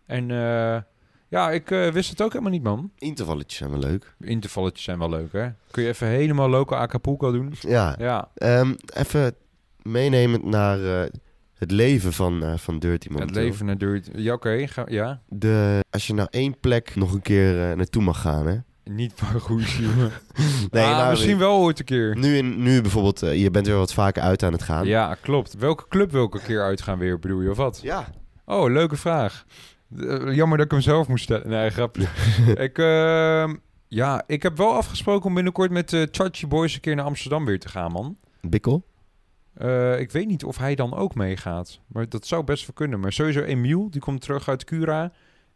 [0.05, 0.81] En eh,
[1.27, 2.91] ja, ik wist het ook helemaal niet, man.
[2.97, 4.15] Intervalletjes zijn wel leuk.
[4.19, 5.49] Intervalletjes zijn wel leuk, hè?
[5.71, 7.53] Kun je even helemaal loco Acapulco doen?
[7.59, 7.95] Ja.
[7.99, 9.35] Ja, Ehm, even
[9.81, 11.09] meenemend naar
[11.61, 13.41] het leven van, eh, van Dirty het momenteel.
[13.43, 14.09] leven naar duurt.
[14.15, 14.67] Ja, oké.
[14.67, 18.47] ga- ja, De, als je nou één plek nog een keer eh, naartoe mag gaan,
[18.47, 18.55] hè?
[18.83, 20.11] niet maar goed, jongen.
[20.71, 22.17] Nee, Ah, nou, misschien wel ooit een keer.
[22.17, 24.85] Nu, in, nu bijvoorbeeld, eh, je bent weer wat vaker uit aan het gaan.
[24.85, 25.53] Ja, klopt.
[25.57, 27.79] Welke club wil ik een keer uitgaan weer, bedoel je, of wat?
[27.83, 28.07] Ja.
[28.45, 29.45] Oh, leuke vraag.
[30.31, 31.49] Jammer dat ik hem zelf moest stellen.
[31.49, 32.07] Nee, grapje.
[32.67, 33.55] ik, ehm,
[33.87, 37.45] ja, ik heb wel afgesproken om binnenkort met de Chachi Boys een keer naar Amsterdam
[37.45, 38.17] weer te gaan, man.
[38.41, 38.85] Bikkel?
[39.53, 41.79] Eh, ik weet niet of hij dan ook meegaat.
[41.87, 42.99] Maar dat zou best wel kunnen.
[42.99, 45.11] Maar sowieso Emiel, die komt terug uit Cura.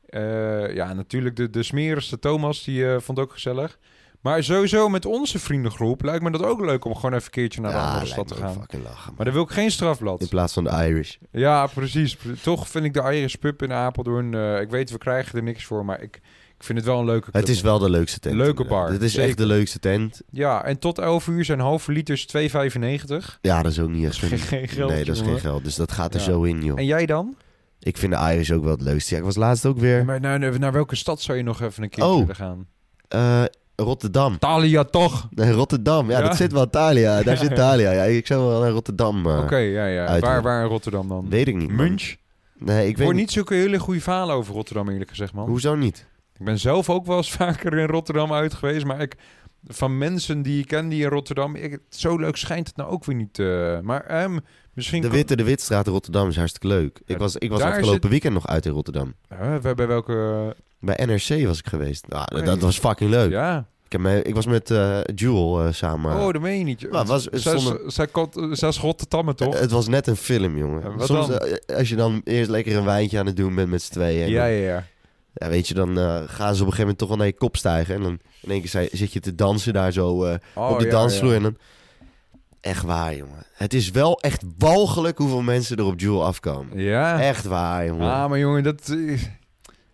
[0.05, 3.79] Eh, ja, natuurlijk de, de smerigste Thomas, die eh, vond het ook gezellig.
[4.21, 7.61] Maar sowieso met onze vriendengroep lijkt me dat ook leuk om gewoon even een keertje
[7.61, 8.53] naar de andere stad te gaan.
[8.53, 9.13] fucking lachen.
[9.15, 10.21] Maar dan wil ik geen strafblad.
[10.21, 11.15] In plaats van de Irish.
[11.31, 12.17] Ja, precies.
[12.41, 14.33] Toch vind ik de Irish Pub in Apeldoorn...
[14.61, 16.21] ik weet, we krijgen er niks voor, maar ik,
[16.57, 17.33] ik vind het wel een leuke club.
[17.33, 18.35] Het is wel de leukste tent.
[18.35, 19.29] Leuke bar, Dit is zeker.
[19.29, 20.21] echt de leukste tent.
[20.31, 23.39] Ja, en tot 11 uur zijn halve liters 2,95.
[23.41, 25.63] Ja, dat is ook niet echt geen geld, Nee, dat is geen geld.
[25.63, 26.25] Dus dat gaat er Ja.
[26.25, 26.79] zo in, joh.
[26.79, 27.35] En jij dan?
[27.79, 29.13] Ik vind de Irish ook wel het leukste.
[29.13, 30.05] Ja, ik was laatst ook weer...
[30.05, 32.17] Maar naar, naar welke stad zou je nog even een keer Oh.
[32.19, 32.67] willen gaan?
[33.07, 33.43] eh,
[33.75, 34.39] Rotterdam.
[34.39, 35.27] Thalia toch?
[35.31, 36.09] Nee, Rotterdam.
[36.09, 36.23] Ja, Ja?
[36.27, 37.23] dat zit wel Thalia.
[37.23, 37.91] Daar zit Thalia.
[37.91, 39.25] Ja, ik zou wel naar Rotterdam.
[39.25, 40.19] eh, Oké, ja, ja.
[40.19, 41.29] Waar, waar in Rotterdam dan?
[41.29, 41.69] Weet ik niet.
[41.71, 42.15] Munch?
[42.57, 43.21] Nee, ik Ik weet hoor niet.
[43.23, 45.47] niet zulke hele goede verhalen over Rotterdam, eerlijk gezegd, man.
[45.47, 46.05] Hoezo niet?
[46.39, 49.15] Ik ben zelf ook wel eens vaker in Rotterdam uit geweest, maar ik...
[49.67, 51.55] Van mensen die ik ken die in Rotterdam...
[51.55, 53.39] Ik, zo leuk schijnt het nou ook weer niet.
[53.39, 54.37] eh, maar ehm,
[54.73, 55.01] misschien...
[55.01, 57.01] De Witte, de Witstraat in Rotterdam is hartstikke leuk.
[57.05, 59.13] Ik was, ik was afgelopen zit- weekend nog uit in Rotterdam.
[59.39, 60.55] Huh, bij, bij welke...
[60.79, 62.07] Bij NRC was ik geweest.
[62.07, 63.31] Nou, dat- was fucking leuk.
[63.31, 63.67] Ja.
[63.85, 66.15] Ik, heb me, ik was met eh Jewel eh, samen.
[66.15, 66.91] Oh, dat meen je niet.
[66.91, 67.59] Maar was- Zij,
[68.51, 69.59] zij is Rotterdammer, toch?
[69.59, 71.01] Het was net een film, jongen.
[71.01, 71.29] Soms,
[71.75, 74.29] als je dan eerst lekker een wijntje aan het doen bent met z'n tweeën.
[74.29, 74.83] ja, ja, ja.
[75.35, 77.33] Ja, weet je, dan eh, gaan ze op een gegeven moment toch wel naar je
[77.33, 77.95] kop stijgen.
[77.95, 80.85] En dan in één keer zit je te dansen daar zo eh, Oh, op de
[80.85, 81.29] ja, dansvloer.
[81.29, 81.35] ja.
[81.35, 81.57] En dan...
[82.61, 83.45] Echt waar, jongen.
[83.53, 86.79] Het is wel echt walgelijk hoeveel mensen er op Jewel afkomen.
[86.79, 87.21] Ja.
[87.21, 88.11] Echt waar, jongen.
[88.11, 88.95] Ah, maar jongen, dat...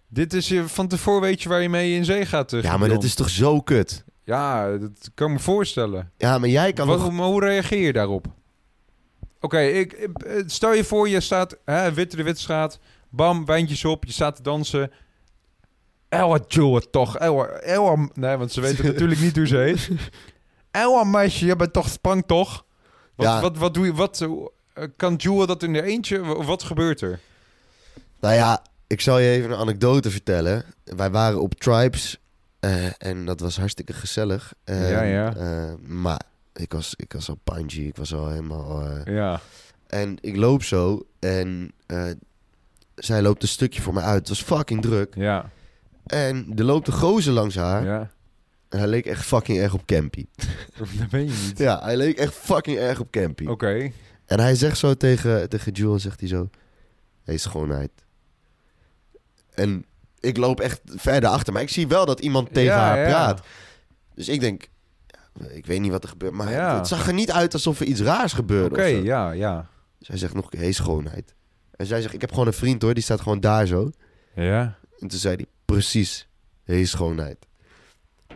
[0.08, 2.54] dit is je van tevoren weet je waar je mee in zee gaat.
[2.54, 4.04] eh, ja, maar dat is toch zo kut?
[4.24, 6.12] Ja, dat kan ik me voorstellen.
[6.18, 7.12] Ja, maar jij kan Wat, nog...
[7.12, 8.26] maar hoe reageer je daarop?
[9.40, 12.80] Oké, ik, ik- stel je voor, je staat hè, Witte de Witstraat.
[13.10, 14.92] Bam, wijntjes op, je staat te dansen.
[16.12, 17.18] Elwa Joe toch.
[17.18, 19.90] Elwa, Elwa, nee, want ze weten natuurlijk niet hoe ze heet.
[20.72, 22.66] Elwa meisje, je bent toch sprang toch?
[23.16, 23.42] Wat, Ja.
[23.42, 23.94] wat, wat doe je?
[23.94, 24.28] Wat,
[24.96, 26.20] kan Jewel dat in de eentje?
[26.20, 27.20] Wa- Wat gebeurt er?
[28.20, 30.64] Nou ja, ik zal je even een anekdote vertellen.
[30.84, 32.18] Wij waren op Tribes
[32.60, 34.54] eh, en dat was hartstikke gezellig.
[34.64, 35.36] Eh, Ja, ja.
[35.36, 36.22] eh, maar
[36.54, 38.84] ik was, ik was al punchy, ik was al helemaal...
[39.06, 39.40] Ja.
[39.88, 41.72] En ik loop zo en
[42.96, 44.20] zij loopt een stukje voor me uit.
[44.20, 45.16] Het was fucking druk.
[45.16, 45.50] Ja.
[46.12, 47.84] En er loopt een gozer langs haar.
[47.86, 48.12] Ja.
[48.70, 50.26] En hij leek echt fucking erg op Campy.
[50.78, 51.58] Dat ben je niet.
[51.58, 53.46] Ja, hij leek echt fucking erg op Campy.
[53.46, 53.92] Oké.
[54.26, 56.50] En hij zegt zo tegen, tegen Jewel, zegt hij zo...
[57.24, 57.92] Hé, schoonheid.
[59.54, 59.86] En
[60.20, 61.54] ik loop echt verder achter.
[61.54, 63.06] Maar ik zie wel dat iemand tegen Ja, haar ja.
[63.08, 63.42] praat.
[64.16, 64.70] Dus ik denk...
[65.50, 66.34] Ik weet niet wat er gebeurt.
[66.34, 66.78] Maar Ja.
[66.78, 68.76] het zag er niet uit alsof er iets raars gebeurde.
[68.76, 69.68] Oké, ja, ja.
[70.00, 71.34] Zij zegt nog, hé, schoonheid.
[71.76, 72.94] En zij zegt, ik heb gewoon een vriend hoor.
[72.94, 73.92] Die staat gewoon daar zo.
[74.36, 74.78] Ja.
[75.00, 76.28] En toen zei hij, precies.
[76.64, 77.38] Hé, schoonheid.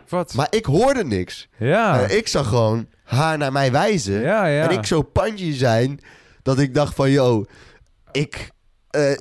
[0.08, 0.34] Wat?
[0.34, 1.48] Maar ik hoorde niks.
[1.58, 1.98] ja.
[1.98, 4.20] Ik zag gewoon haar naar mij wijzen.
[4.20, 4.68] ja, ja.
[4.68, 6.00] En ik zo pandje zijn
[6.42, 7.44] dat ik dacht van, yo,
[8.12, 8.50] ik...
[8.90, 9.12] eh,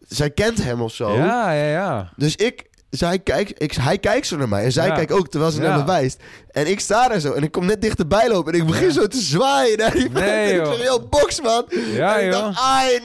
[0.00, 1.16] zij kent hem of zo.
[1.16, 2.12] Ja, ja, ja.
[2.16, 2.74] Dus ik...
[2.96, 4.94] Zij kijkt, ik, hij kijkt zo naar mij en zij Ja.
[4.94, 5.68] kijkt ook terwijl ze Ja.
[5.68, 6.20] naar me wijst.
[6.50, 8.92] En ik sta daar zo en ik kom net dichterbij lopen en ik begin Ja.
[8.92, 10.22] zo te zwaaien naar die Nee.
[10.30, 11.64] En ik zeg, yo, box man.
[11.92, 12.42] Ja, en ik joh.
[12.42, 13.00] dacht, ai.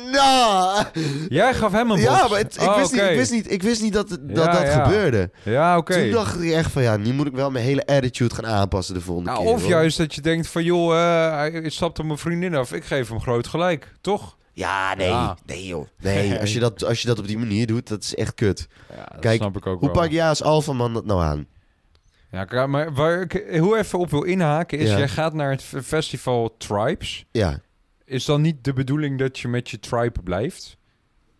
[1.29, 2.19] Jij gaf hem een box.
[2.19, 4.19] Ja, maar het- ik, Oh, wist niet, ik, wist niet, ik wist niet dat dat,
[4.51, 5.29] dat gebeurde.
[5.43, 5.93] Ja, oké.
[6.01, 8.93] Toen dacht ik echt van, ja, nu moet ik wel mijn hele attitude gaan aanpassen
[8.93, 9.53] de volgende Nou, keer.
[9.53, 9.69] of hoor.
[9.69, 12.73] juist dat je denkt van, joh, eh, hij stapt op mijn vriendin af.
[12.73, 14.37] Ik geef hem groot gelijk, toch?
[14.61, 15.07] Ja, nee.
[15.07, 15.37] Ja.
[15.45, 15.87] Nee, joh.
[16.01, 18.67] Nee, als je, dat, als je dat op die manier doet, dat is echt kut.
[18.95, 20.01] Ja, dat Kijk, snap ik ook Hoe wel.
[20.01, 21.47] pak jij als alfaman dat nou aan?
[22.31, 24.97] Ja, maar waar ik hoe even op wil inhaken is, Ja.
[24.97, 27.25] jij gaat naar het festival Tribes.
[27.31, 27.59] Ja.
[28.05, 30.77] Is dan niet de bedoeling dat je met je tribe blijft?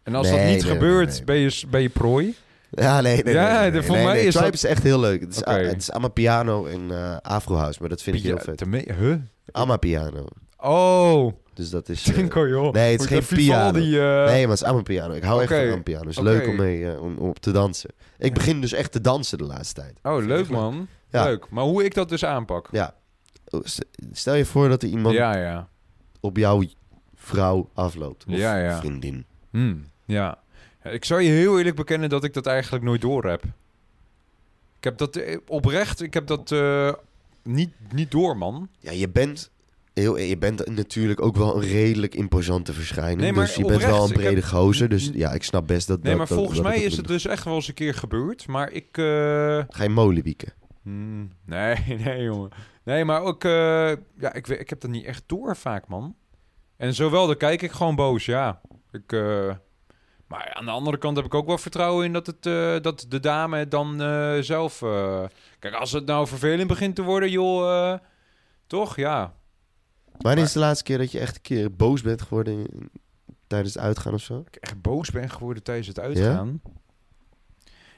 [0.04, 1.26] En als Nee, dat niet nee, gebeurt, nee, nee.
[1.26, 2.36] Ben, je, ben je prooi?
[2.70, 3.34] Ja, nee, nee.
[3.34, 4.26] Ja, nee, nee, de- nee, voor nee, mij nee.
[4.26, 5.22] is Tribe dat- is echt heel leuk.
[5.22, 5.50] Het is, Oké.
[5.50, 8.64] a- het is Amapiano en eh Afrohouse, maar dat vind ik heel vet.
[8.98, 9.16] huh?
[9.52, 10.26] Amapiano.
[10.58, 12.04] Oh, Dus dat is...
[12.08, 12.74] eh, Tinko, joh.
[12.74, 13.78] nee, het is geen piano.
[13.80, 13.84] Eh,
[14.26, 15.14] nee, maar het is Amapiano.
[15.14, 16.02] Ik hou echt van Amapiano.
[16.08, 17.90] Het is leuk om mee eh, om, om op te dansen.
[18.18, 20.00] Ik begin dus echt te dansen de laatste tijd.
[20.04, 20.88] Oh, leuk man.
[21.10, 21.24] Ja.
[21.24, 21.50] Leuk.
[21.50, 22.68] Maar hoe ik dat dus aanpak?
[22.72, 22.94] Ja.
[23.64, 25.68] St- Stel je voor dat er iemand Ja, ja.
[26.20, 26.64] op jouw
[27.16, 28.26] vrouw afloopt.
[28.28, 28.78] Of Ja, ja.
[28.80, 29.26] vriendin.
[29.50, 30.38] Hmm, ja.
[30.84, 33.44] Ik zou je heel eerlijk bekennen dat ik dat eigenlijk nooit door heb.
[34.78, 36.56] Ik heb dat oprecht, ik heb dat
[37.44, 38.70] niet, niet door, man.
[38.80, 39.52] Ja, je bent,
[40.02, 43.20] heel, je bent natuurlijk ook wel een redelijk imposante verschijning.
[43.22, 44.90] Nee, maar dus je bent wel een brede heb- gozer.
[44.90, 45.98] Dus ja, ik snap best dat...
[46.04, 48.48] Nee, dat, maar volgens dat mij is het dus echt wel eens een keer gebeurd.
[48.48, 48.98] Maar ik...
[48.98, 49.04] eh,
[49.70, 50.54] Ga je molen wieken?
[50.84, 52.50] hmm, nee, nee, jongen.
[52.84, 53.44] Nee, maar ook...
[53.44, 53.52] eh,
[54.18, 56.16] ja, ik, ik heb dat niet echt door vaak, man.
[56.78, 58.62] En zowel, dan kijk ik gewoon boos, ja.
[58.92, 59.12] Ik...
[59.12, 59.52] eh,
[60.28, 63.06] maar aan de andere kant heb ik ook wel vertrouwen in dat, het, eh, dat
[63.10, 64.82] de dame het dan eh, zelf...
[64.82, 65.24] eh,
[65.60, 67.90] Kijk, als het nou vervelend begint te worden, joh...
[67.92, 68.00] eh,
[68.68, 69.34] toch, ja.
[70.22, 72.66] Wanneer is de laatste keer dat je echt een keer boos bent geworden
[73.48, 74.44] tijdens het uitgaan of zo?
[74.48, 76.62] ik echt boos ben geworden tijdens het uitgaan.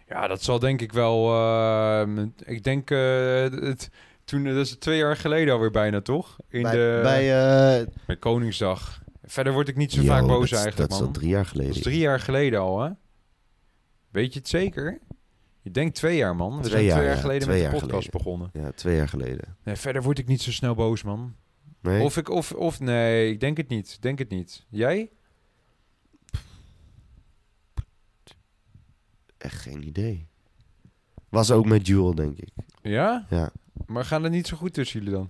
[0.07, 1.33] Ja, dat zal denk ik wel.
[1.35, 3.89] eh, ik denk eh, het,
[4.25, 6.37] toen, dat is twee jaar geleden alweer bijna, toch?
[6.49, 9.01] In bij, de bij, eh, met Koningsdag.
[9.23, 11.07] Verder word ik niet zo yo, vaak boos dat, is- eigenlijk, Dat is man.
[11.07, 11.75] al drie jaar Dat geleden.
[11.75, 12.89] is drie jaar geleden al, hè?
[14.09, 14.99] Weet je het zeker?
[15.61, 16.55] Je denkt twee jaar, man.
[16.55, 17.21] We Twee zijn jaar, twee jaar ja.
[17.21, 18.11] geleden Twee met de podcast geleden.
[18.23, 18.49] begonnen.
[18.53, 19.57] Ja, twee jaar geleden.
[19.63, 21.35] Nee, verder word ik niet zo snel boos, man.
[21.83, 22.01] Nee?
[22.03, 23.97] Of ik, of, of nee, ik denk het niet.
[24.01, 24.65] Denk het niet.
[24.69, 25.09] Jij?
[29.37, 30.27] Echt geen idee.
[31.29, 32.49] Was ook met Jewel, denk ik.
[32.81, 33.25] Ja?
[33.29, 33.51] Ja.
[33.85, 35.29] Maar gaan het niet zo goed tussen jullie dan?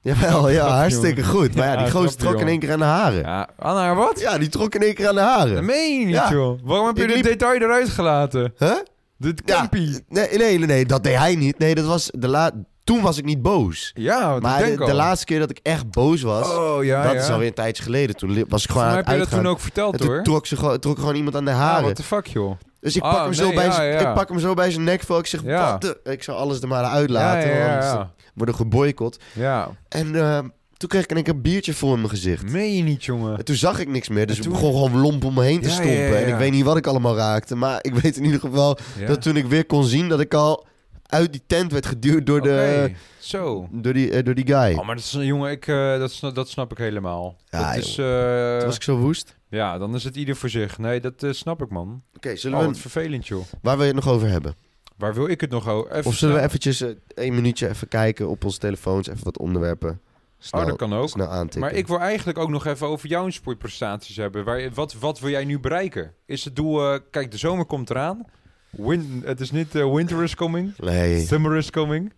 [0.00, 1.34] Jawel, ja, hartstikke jongen.
[1.34, 1.54] goed.
[1.54, 3.20] Maar ja, Ja, die gozer grapje, trok in één keer aan de haren.
[3.20, 4.20] Ja, Anna, wat?
[4.20, 5.54] Ja, die trok in één keer aan de haren.
[5.54, 6.30] Dat meen je niet, Ja.
[6.32, 6.60] joh.
[6.62, 8.52] Waarom heb je dit liep- detail eruit gelaten?
[8.58, 8.76] Huh?
[9.16, 9.56] Dit Ja.
[9.58, 9.98] campy.
[10.08, 11.58] Nee, nee, nee, nee, dat deed hij niet.
[11.58, 12.50] Nee, dat was de la
[12.84, 13.90] toen was ik niet boos.
[13.94, 14.92] Ja, Maar de, denk de al.
[14.92, 17.18] laatste keer dat ik echt boos was, Oh, ja, dat ja.
[17.20, 18.16] is alweer een tijdje geleden.
[18.16, 20.22] Toen was ik gewoon aan heb het je dat toen ook verteld, En toen hoor.
[20.22, 21.82] trok, ze gewoon, trok gewoon iemand aan de Ah, haren.
[21.82, 22.52] what the fuck, joh.
[22.80, 24.08] dus ik Ah, pak, hem zo nee, bij ja, zijn- ja.
[24.08, 25.18] ik pak hem zo bij zijn nek voor.
[25.18, 25.78] Ik zeg, Ja.
[25.78, 26.00] de...
[26.04, 27.48] Ik zou alles er maar uit Ja, laten.
[27.50, 27.90] ja, ja, want ja.
[27.90, 29.18] ze worden geboycott.
[29.32, 29.68] Ja.
[29.88, 30.38] En eh,
[30.76, 32.50] toen kreeg ik een biertje voor in mijn gezicht.
[32.50, 33.38] Meen je niet, jongen.
[33.38, 34.26] En toen zag ik niks meer.
[34.26, 36.02] Dus En ik toen- begon gewoon lomp om me heen te Ja, ja, stompen.
[36.04, 36.32] ja, En ja.
[36.32, 37.54] ik weet niet wat ik allemaal raakte.
[37.56, 39.06] Maar ik weet in ieder geval Ja.
[39.06, 40.08] dat toen ik weer kon zien...
[40.08, 40.66] dat ik al
[41.10, 43.68] uit die tent werd geduwd door, de, Zo.
[43.72, 44.74] door, die, eh, door die guy.
[44.78, 47.36] Oh, maar dat is een jongen, ik, eh, dat, snap, dat snap ik helemaal.
[47.48, 49.36] Ja, dat is, eh, Toen was ik zo woest.
[49.48, 50.78] Ja, dan is het ieder voor zich.
[50.78, 52.02] Nee, dat snap ik, man.
[52.16, 52.70] Oké, zullen Oh, we...
[52.70, 53.44] wat vervelend, joh.
[53.62, 54.54] Waar wil je het nog over hebben?
[54.96, 55.90] Waar wil ik het nog over?
[55.92, 60.00] Even Of zullen we eventjes één minuutje even kijken op onze telefoons, even wat onderwerpen
[60.38, 61.08] snel, Oh, dat kan ook.
[61.08, 61.60] snel aantikken.
[61.60, 64.44] Maar ik wil eigenlijk ook nog even over jouw sportprestaties hebben.
[64.44, 66.14] Waar, wat, wat wil jij nu bereiken?
[66.26, 66.92] Is het doel...
[66.92, 68.24] eh, kijk, de zomer komt eraan.
[68.70, 70.72] Win, het is niet eh, winter is coming.
[70.78, 72.12] Nee, Summer is coming.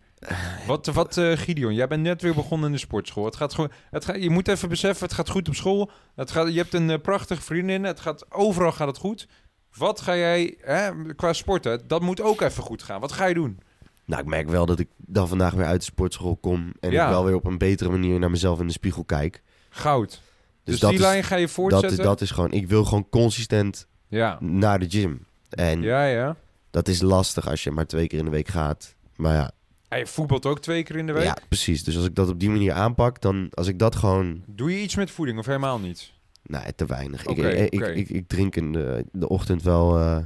[0.67, 3.25] Wat, wat eh, Gideon, jij bent net weer begonnen in de sportschool.
[3.25, 5.91] Het gaat gewoon, het gaat, je moet even beseffen, het gaat goed op school.
[6.15, 7.85] Het gaat, je hebt een eh, prachtige vriendin.
[7.85, 9.29] Het gaat, overal gaat het goed.
[9.77, 13.01] Wat ga jij, hè, qua sporten, dat moet ook even goed gaan.
[13.01, 13.59] Wat ga je doen?
[14.05, 17.05] nou ik merk wel dat ik dan vandaag weer uit de sportschool kom en Ja.
[17.05, 19.43] ik wel weer op een betere manier naar mezelf in de spiegel kijk.
[19.69, 20.09] Goud.
[20.11, 20.21] Dus,
[20.65, 21.91] Dus, dat, die lijn ga je dat, voortzetten?
[21.99, 24.37] is, dat is gewoon, ik wil gewoon consistent Ja.
[24.41, 25.27] naar de gym.
[25.53, 26.37] En Ja, ja.
[26.71, 28.95] dat is lastig als je maar twee keer in de week gaat.
[29.17, 29.51] Maar ja,
[29.89, 31.23] Hij voetbalt ook twee keer in de week.
[31.25, 31.85] ja, precies.
[31.85, 34.83] Dus als ik dat op die manier aanpak, dan als ik dat gewoon Doe je
[34.83, 36.13] iets met voeding of helemaal niet?
[36.43, 37.25] Nee, te weinig.
[37.27, 37.49] Ik, ik, oké.
[37.49, 40.19] ik, ik, ik drink in de, de ochtend wel eh,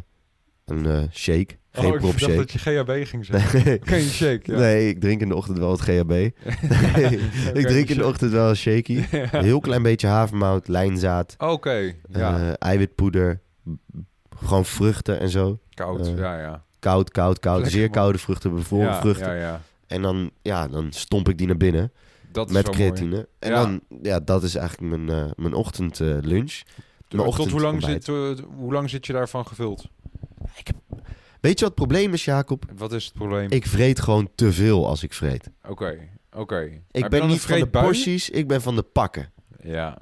[0.65, 1.55] een eh, shake.
[1.71, 2.37] Geen oh, ik prop dacht shake.
[2.37, 3.65] dat je GHB ging zeggen.
[3.65, 3.79] Nee.
[3.83, 4.59] Geen shake, ja.
[4.59, 6.11] nee, ik drink in de ochtend wel het GHB.
[6.97, 7.19] Nee,
[7.61, 9.03] ik drink in de ochtend wel een shaky.
[9.11, 12.39] Een heel klein beetje havermout, lijnzaad, Oké, ja.
[12.41, 13.41] eh, eiwitpoeder,
[14.45, 15.59] gewoon vruchten en zo.
[15.75, 16.65] Koud, eh, ja, ja.
[16.79, 17.55] Koud, koud, koud.
[17.55, 19.27] Lekker, Zeer koude vruchten, bevroren ja, vruchten.
[19.35, 19.61] Ja, ja.
[19.87, 21.93] En dan, ja, dan stomp ik die naar binnen
[22.33, 22.77] Dat is met mooi.
[22.77, 23.29] creatine.
[23.39, 23.63] En Ja.
[23.63, 26.63] dan, ja, dat is eigenlijk mijn, eh mijn ochtendlunch.
[27.09, 28.15] Tot ochtend hoe lang, zit, eh,
[28.57, 29.89] hoe lang zit je daarvan gevuld?
[31.41, 32.65] Weet je wat het probleem is, Jacob?
[32.77, 33.51] Wat is het probleem?
[33.51, 35.51] Ik vreet gewoon te veel als ik vreet.
[35.69, 35.99] Oké,
[36.33, 36.57] oké.
[36.57, 39.33] Heb Ik ben niet van de porties, ik ben van de pakken.
[39.63, 39.99] Ja,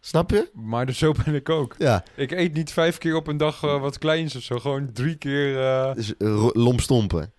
[0.00, 0.50] Snap je?
[0.52, 1.74] maar dus zo ben ik ook.
[1.78, 2.04] Ja.
[2.16, 4.58] Ik eet niet vijf keer op een dag eh, wat kleins of zo.
[4.58, 5.60] Gewoon drie keer...
[5.66, 7.32] eh, Dus uh, ro- lomstompen.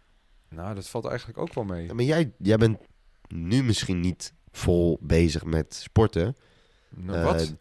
[0.50, 1.86] Nou, dat valt eigenlijk ook wel mee.
[1.86, 2.78] Ja, maar jij, jij bent
[3.28, 6.36] nu misschien niet vol bezig met sporten.
[6.90, 7.56] Nou, eh, wat?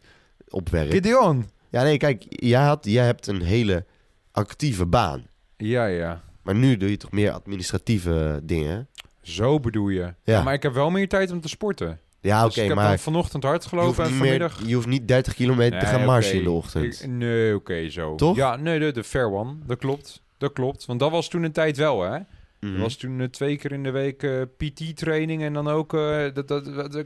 [0.47, 0.91] op werk.
[0.91, 1.49] Gideon!
[1.69, 3.85] Ja, nee, kijk, jij, had, jij hebt een hele
[4.31, 5.27] actieve baan.
[5.57, 6.23] Ja, ja.
[6.43, 8.87] Maar nu doe je toch meer administratieve dingen?
[9.21, 10.13] Zo bedoel je.
[10.23, 10.43] Ja.
[10.43, 11.99] maar ik heb wel meer tijd om te sporten.
[12.21, 14.61] Ja, Dus oké, ik heb maar vanochtend hard gelopen en meer, vanmiddag...
[14.65, 16.37] je hoeft niet 30 kilometer te gaan marchen oké.
[16.37, 17.01] in de ochtend.
[17.03, 18.15] Ik- nee, oké, zo.
[18.15, 18.35] Toch?
[18.35, 19.53] Ja, nee, de, de fair one.
[19.65, 20.21] Dat klopt.
[20.37, 20.85] Dat klopt.
[20.85, 22.17] Want dat was toen een tijd wel, hè?
[22.59, 25.93] Er was toen eh, twee keer in de week eh, PT-training en dan ook...
[25.93, 27.05] eh, dat, dat, dat,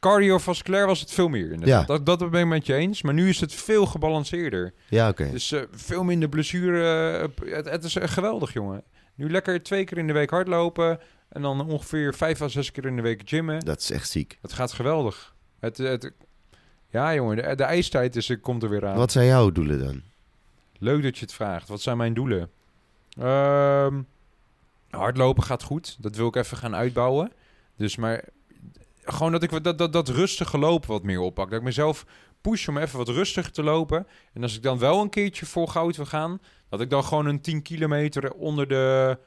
[0.00, 1.88] cardiovasculair was het veel meer, inderdaad.
[1.88, 1.98] Ja.
[1.98, 3.02] Dat, dat ben ik met je eens.
[3.02, 4.72] Maar nu is het veel gebalanceerder.
[4.88, 5.30] Ja, oké.
[5.30, 6.80] Dus veel minder blessure.
[7.44, 8.82] het, het is geweldig, jongen.
[9.14, 10.98] Nu lekker twee keer in de week hardlopen...
[11.28, 13.60] en dan ongeveer vijf à zes keer in de week gymmen.
[13.60, 14.38] Dat is echt ziek.
[14.42, 15.34] Het gaat geweldig.
[15.58, 16.12] Het, het,
[16.90, 18.96] ja, jongen, de, de ijstijd is, komt er weer aan.
[18.96, 20.02] Wat zijn jouw doelen dan?
[20.78, 21.68] Leuk dat je het vraagt.
[21.68, 22.50] Wat zijn mijn doelen?
[23.18, 24.02] Ehm,
[24.90, 25.96] hardlopen gaat goed.
[26.00, 27.32] Dat wil ik even gaan uitbouwen.
[27.76, 28.24] Dus maar
[29.02, 31.50] gewoon dat ik dat, dat, dat rustige lopen wat meer oppak.
[31.50, 32.06] Dat ik mezelf
[32.40, 34.06] push om even wat rustiger te lopen.
[34.32, 37.26] En als ik dan wel een keertje voor goud wil gaan, dat ik dan gewoon
[37.26, 39.18] een 10 kilometer onder de,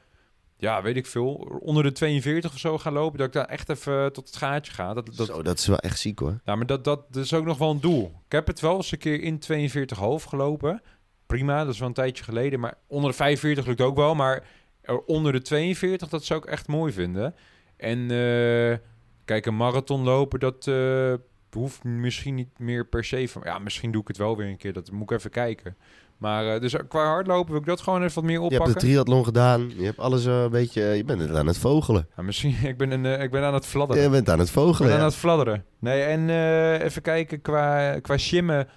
[0.62, 3.18] ja, weet ik veel, onder de 42 of zo ga lopen.
[3.18, 4.94] Dat ik dan echt even tot het gaatje ga.
[4.94, 6.40] Dat, dat, Zo, dat is wel echt ziek hoor.
[6.44, 8.12] ja, maar dat, dat, dat is ook nog wel een doel.
[8.26, 9.42] Ik heb het wel eens een keer in
[9.88, 10.82] 42,5 gelopen.
[11.26, 12.60] Prima, dat is wel een tijdje geleden.
[12.60, 14.14] Maar onder de 45 lukt ook wel.
[14.14, 14.44] Maar
[14.80, 17.34] er onder de 42, dat zou ik echt mooi vinden.
[17.76, 18.78] En eh,
[19.24, 21.14] kijk, een marathon lopen, dat eh,
[21.50, 23.42] hoeft misschien niet meer per se van...
[23.44, 24.72] Ja, misschien doe ik het wel weer een keer.
[24.72, 25.76] Dat moet ik even kijken.
[26.22, 28.74] Maar eh, dus qua hardlopen wil ik dat gewoon even wat meer Je hebt oppakken.
[28.80, 29.72] de triathlon gedaan.
[29.76, 30.82] Je hebt alles eh, een beetje...
[30.82, 32.08] Je bent het aan het vogelen.
[32.16, 34.02] Ja, misschien, ik ben, een, eh, ik ben aan het fladderen.
[34.02, 34.90] Je bent aan het Ik vogelen.
[34.90, 35.64] ben aan het fladderen.
[35.78, 38.68] Nee, en eh, even kijken qua, qua shimmen.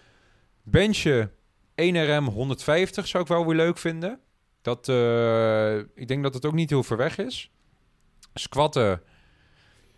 [0.63, 1.31] Benchen
[1.75, 4.19] 1 RM 150 zou ik wel weer leuk vinden.
[4.62, 7.51] Dat, eh, ik denk dat het ook niet heel ver weg is.
[8.34, 9.01] Squatten.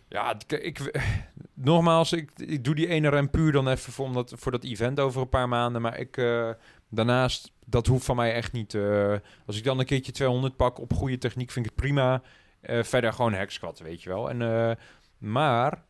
[0.10, 0.92] Ja, ik, ik,
[1.54, 5.00] nogmaals, ik, ik doe die 1 RM puur dan even voor, omdat, voor dat event
[5.00, 5.82] over een paar maanden.
[5.82, 6.50] Maar ik, eh,
[6.90, 8.74] daarnaast, dat hoeft van mij echt niet.
[8.74, 12.22] eh, als ik dan een keertje 200 pak op goede techniek, vind ik het prima.
[12.62, 14.30] Eh, verder gewoon Hexquad, weet je wel.
[14.30, 14.76] En, eh,
[15.18, 15.84] maar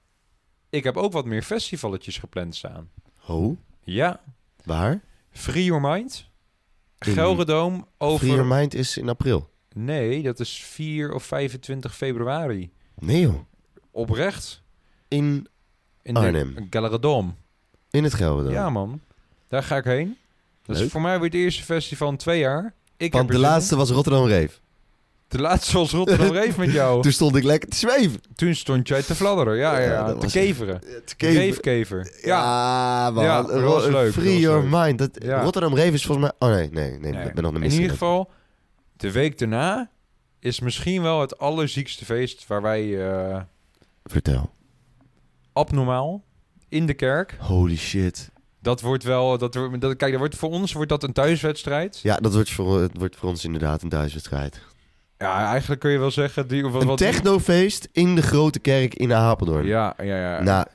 [0.70, 2.90] ik heb ook wat meer festivaletjes gepland staan.
[3.28, 4.20] Oh, Ja,
[4.64, 5.02] waar?
[5.32, 6.30] Free Your Mind.
[7.00, 8.20] In- Gelredoom over...
[8.28, 9.50] Free Your Mind is in april.
[9.74, 12.72] Nee, dat is 4 of 25 februari.
[13.00, 13.40] Nee joh.
[13.92, 14.64] Oprecht.
[15.08, 15.48] In,
[16.02, 16.54] In Arnhem.
[16.56, 17.32] de Gelredome.
[17.90, 18.56] in het Gelderland.
[18.56, 19.02] Ja, man.
[19.48, 20.18] Daar ga ik heen.
[20.68, 22.74] Dat is voor mij weer het eerste festival in twee jaar.
[22.98, 24.60] Ik Want heb de laatste was Rotterdam in.
[25.28, 27.02] De laatste was Rotterdam Reef met jou.
[27.02, 28.22] Toen stond ik lekker te zweven.
[28.36, 29.56] Toen stond jij te fladderen.
[29.58, 30.82] Ja, ja, Ja, Te keveren.
[31.06, 31.42] Te keven.
[31.42, 32.12] Reefkever.
[32.22, 32.42] Ja.
[33.06, 33.24] Ja, man.
[33.24, 34.70] Ja, dat was leuk, Free your leuk.
[34.72, 34.98] mind.
[34.98, 35.42] Dat, Ja.
[35.42, 36.50] Rotterdam Rave is volgens mij...
[36.50, 37.12] Oh nee, nee, nee.
[37.12, 37.26] Nee.
[37.28, 38.30] Ik ben nog een In ieder geval,
[38.98, 39.90] de week daarna
[40.40, 43.42] is misschien wel het allerziekste feest waar wij eh,
[44.04, 44.50] Vertel.
[45.54, 46.24] abnormaal
[46.70, 47.36] in de kerk.
[47.40, 48.30] Holy shit.
[48.68, 52.00] Dat wordt wel, dat, wordt- dat, kijk, dat wordt, voor ons wordt dat een thuiswedstrijd.
[52.04, 54.62] Ja, dat wordt voor, het wordt voor ons inderdaad een thuiswedstrijd.
[55.18, 56.48] Ja, eigenlijk kun je wel zeggen.
[56.48, 59.66] Die, wat, Een wat, technofeest in de grote kerk in Apeldoorn.
[59.66, 60.42] Ja, ja, ja.
[60.42, 60.66] Nou,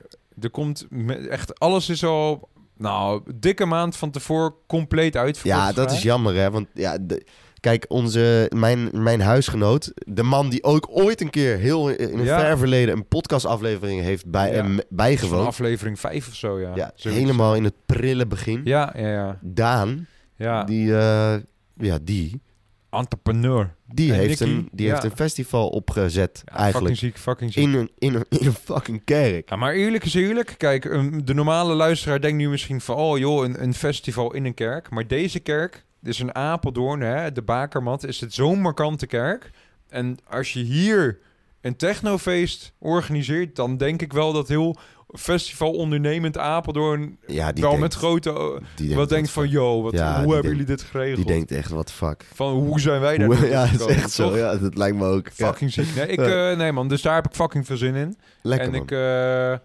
[0.41, 0.87] Er komt
[1.29, 5.55] echt, alles is al, nou, dikke maand van tevoren compleet uitverkocht.
[5.67, 6.51] ja, dat is jammer, hè.
[6.51, 7.25] Want ja, de-
[7.63, 12.23] kijk, onze, mijn, mijn huisgenoot, de man die ook ooit een keer heel in een
[12.25, 12.39] Ja.
[12.39, 14.63] ver verleden een podcastaflevering heeft bij, Ja.
[14.63, 15.47] Van bijgewoond.
[15.47, 16.71] aflevering 5 of zo, ja.
[16.75, 18.61] Ja, helemaal in het prille begin.
[18.63, 19.37] Ja, ja, ja.
[19.41, 20.63] Daan, ja.
[20.63, 21.35] die, eh,
[21.77, 22.41] ja, die,
[22.89, 23.75] Entrepreneur.
[23.87, 26.77] die, En heeft, Nicky, een, die heeft een festival opgezet, eigenlijk.
[26.77, 27.63] Fucking ziek, fucking ziek.
[27.63, 29.49] In een, in, een, in een fucking kerk.
[29.49, 30.55] Ja, maar eerlijk is eerlijk.
[30.57, 32.95] Kijk, een- de normale luisteraar denkt nu misschien van...
[32.95, 34.89] oh joh, een, een festival in een kerk.
[34.89, 38.03] Maar deze kerk, is een Apeldoorn, hè, de Bakermat...
[38.03, 39.49] is het zo'n markante kerk.
[39.89, 41.19] En als je hier
[41.61, 43.55] een technofeest organiseert...
[43.55, 44.75] dan denk ik wel dat heel
[45.15, 47.17] festival ondernemend Apeldoorn...
[47.27, 48.31] Ja, die wel denkt, met grote...
[48.75, 51.15] die denkt wat denkt van, yo, wat, Ja, hoe hebben denkt- jullie dit geregeld?
[51.15, 52.25] Die denkt echt, wat fuck.
[52.33, 54.37] Van, hoe zijn wij daar Hoe- ja, het is echt zo.
[54.37, 55.29] Ja, dat lijkt me ook.
[55.35, 55.95] Ja, Fucking ziek.
[55.95, 56.51] Nee, ik, Ja.
[56.51, 58.17] eh, nee man, dus daar heb ik fucking veel zin in.
[58.41, 58.81] lekker en man.
[58.81, 59.57] ik eh,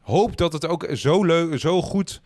[0.00, 2.20] hoop dat het ook zo leuk, zo goed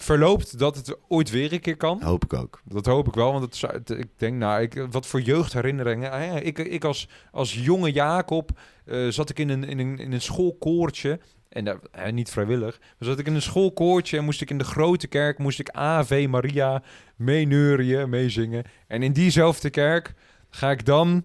[0.00, 2.02] verloopt dat het ooit weer een keer kan.
[2.02, 2.60] Hoop ik ook.
[2.64, 6.10] Dat hoop ik wel, want het, zou- ik denk, nou, ik, wat voor jeugdherinneringen.
[6.10, 8.50] Ah ik, ik als, als jonge Jacob
[8.84, 11.20] eh, zat ik in een, in een, in een schoolkoortje.
[11.48, 12.78] En hè, niet vrijwillig.
[12.80, 15.68] Maar zat ik in een schoolkoortje en moest ik in de grote kerk, moest ik
[15.70, 16.82] Ave Maria
[17.16, 18.64] meeneurien, meezingen.
[18.86, 20.14] En in diezelfde kerk
[20.50, 21.24] ga ik dan,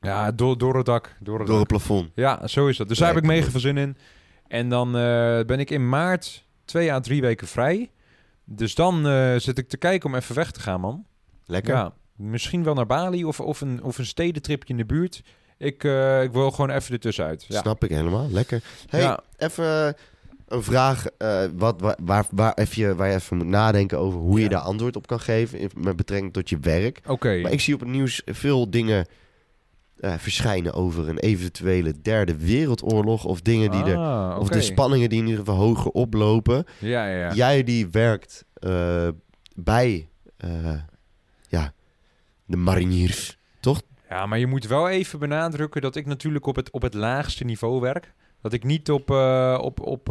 [0.00, 1.16] ja, door, door het dak.
[1.20, 1.70] Door het Door dak.
[1.70, 2.10] het plafond.
[2.14, 2.88] Ja, zo is dat.
[2.88, 3.96] Dus daar heb ik mega veel zin in.
[4.48, 7.90] En dan eh, ben ik in maart twee à drie weken vrij.
[8.44, 11.04] Dus dan eh, zit ik te kijken om even weg te gaan, man.
[11.46, 11.74] Lekker.
[11.74, 15.22] Ja, misschien wel naar Bali of, of, een, of een stedentripje in de buurt.
[15.58, 17.44] Ik, eh, ik wil gewoon even ertussenuit.
[17.48, 17.60] Ja.
[17.60, 18.30] Snap ik helemaal.
[18.30, 18.62] Lekker.
[18.88, 19.20] Hey, Ja.
[19.36, 19.96] even
[20.48, 24.40] een vraag eh, wat, waar, waar, waar, even, waar je even moet nadenken over hoe
[24.40, 27.00] je daar antwoord op kan geven in, met betrekking tot je werk.
[27.06, 27.40] Oké.
[27.40, 29.06] Maar ik zie op het nieuws veel dingen
[30.00, 33.96] eh, verschijnen over een eventuele derde wereldoorlog of dingen die er...
[33.96, 36.64] Ah, Of de spanningen die in ieder geval hoger oplopen.
[36.78, 37.32] Ja, ja, ja.
[37.32, 39.08] Jij die werkt eh,
[39.54, 40.74] bij eh,
[41.48, 41.72] ja,
[42.44, 43.38] de mariniers.
[44.08, 47.44] Ja, maar je moet wel even benadrukken dat ik natuurlijk op het, op het laagste
[47.44, 48.12] niveau werk.
[48.42, 49.10] Dat ik niet op...
[49.60, 50.08] op, op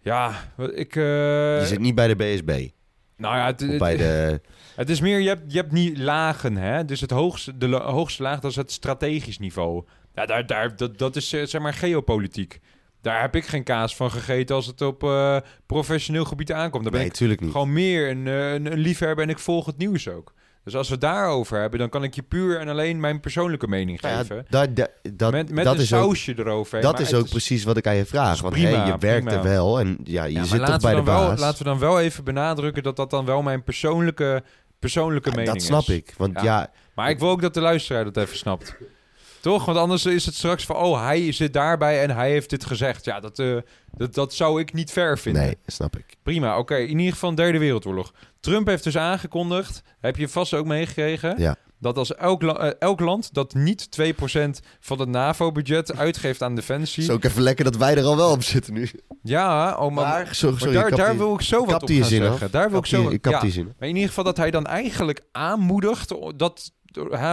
[0.00, 0.32] ja,
[0.74, 0.94] ik...
[0.94, 2.68] je zit niet bij de BSB.
[3.16, 4.40] Nou ja, het, bij de...
[4.76, 6.84] Het is meer, je hebt, je hebt niet lagen, hè?
[6.84, 9.84] Dus het hoogste, de hoogste laag, dat is het strategisch niveau.
[10.14, 12.60] Ja, daar, daar, dat, dat is eh, zeg maar geopolitiek.
[13.02, 16.82] Daar heb ik geen kaas van gegeten als het op eh, professioneel gebied aankomt.
[16.82, 17.50] Daar ben Nee, ik natuurlijk niet.
[17.50, 20.34] gewoon meer een, eh, een, een liefhebber en ik volg het nieuws ook.
[20.66, 23.68] Dus als we het daarover hebben, dan kan ik je puur en alleen mijn persoonlijke
[23.68, 24.46] mening Nou ja, geven.
[24.48, 26.80] dat, dat, dat, met met dat een is ook, sausje erover.
[26.80, 28.34] dat is ook precies wat ik aan je vraag.
[28.34, 29.40] is Want prima, hey, je werkt prima.
[29.42, 31.40] er wel en ja, je Ja, zit toch bij de dan wel- baas.
[31.40, 34.42] laten we dan wel even benadrukken dat dat dan wel mijn persoonlijke,
[34.78, 35.88] persoonlijke Ja, mening dat snap is.
[35.88, 36.14] ik.
[36.16, 36.42] Want Ja.
[36.42, 38.76] ja, Maar ik wil ook dat de luisteraar dat even snapt.
[39.46, 39.64] Toch?
[39.64, 40.76] Want anders is het straks van...
[40.76, 43.04] oh, hij zit daarbij en hij heeft dit gezegd.
[43.04, 43.56] Ja, dat, eh,
[43.96, 45.42] dat, dat zou ik niet ver vinden.
[45.42, 46.16] nee, snap ik.
[46.22, 46.76] Prima, oké.
[46.76, 48.12] In ieder geval een derde wereldoorlog.
[48.40, 49.82] Trump heeft dus aangekondigd...
[50.00, 51.34] heb je vast ook meegekregen...
[51.38, 51.56] Ja.
[51.78, 54.04] dat als elk, la- eh, elk land dat niet 2%
[54.80, 57.02] van het NAVO-budget uitgeeft aan defensie...
[57.02, 58.90] Het is ook even lekker dat wij er al wel op zitten nu.
[59.22, 61.82] Ja, oh, maar, Maar, sorry, maar sorry, daar, ik daar die- wil ik zo wat
[61.82, 62.08] op gaan af.
[62.08, 62.50] zeggen.
[62.50, 63.02] Daar wil kap ik zo...
[63.02, 63.40] die- ik kap ja.
[63.40, 63.64] die zin.
[63.78, 66.72] Maar in ieder geval dat hij dan eigenlijk aanmoedigt dat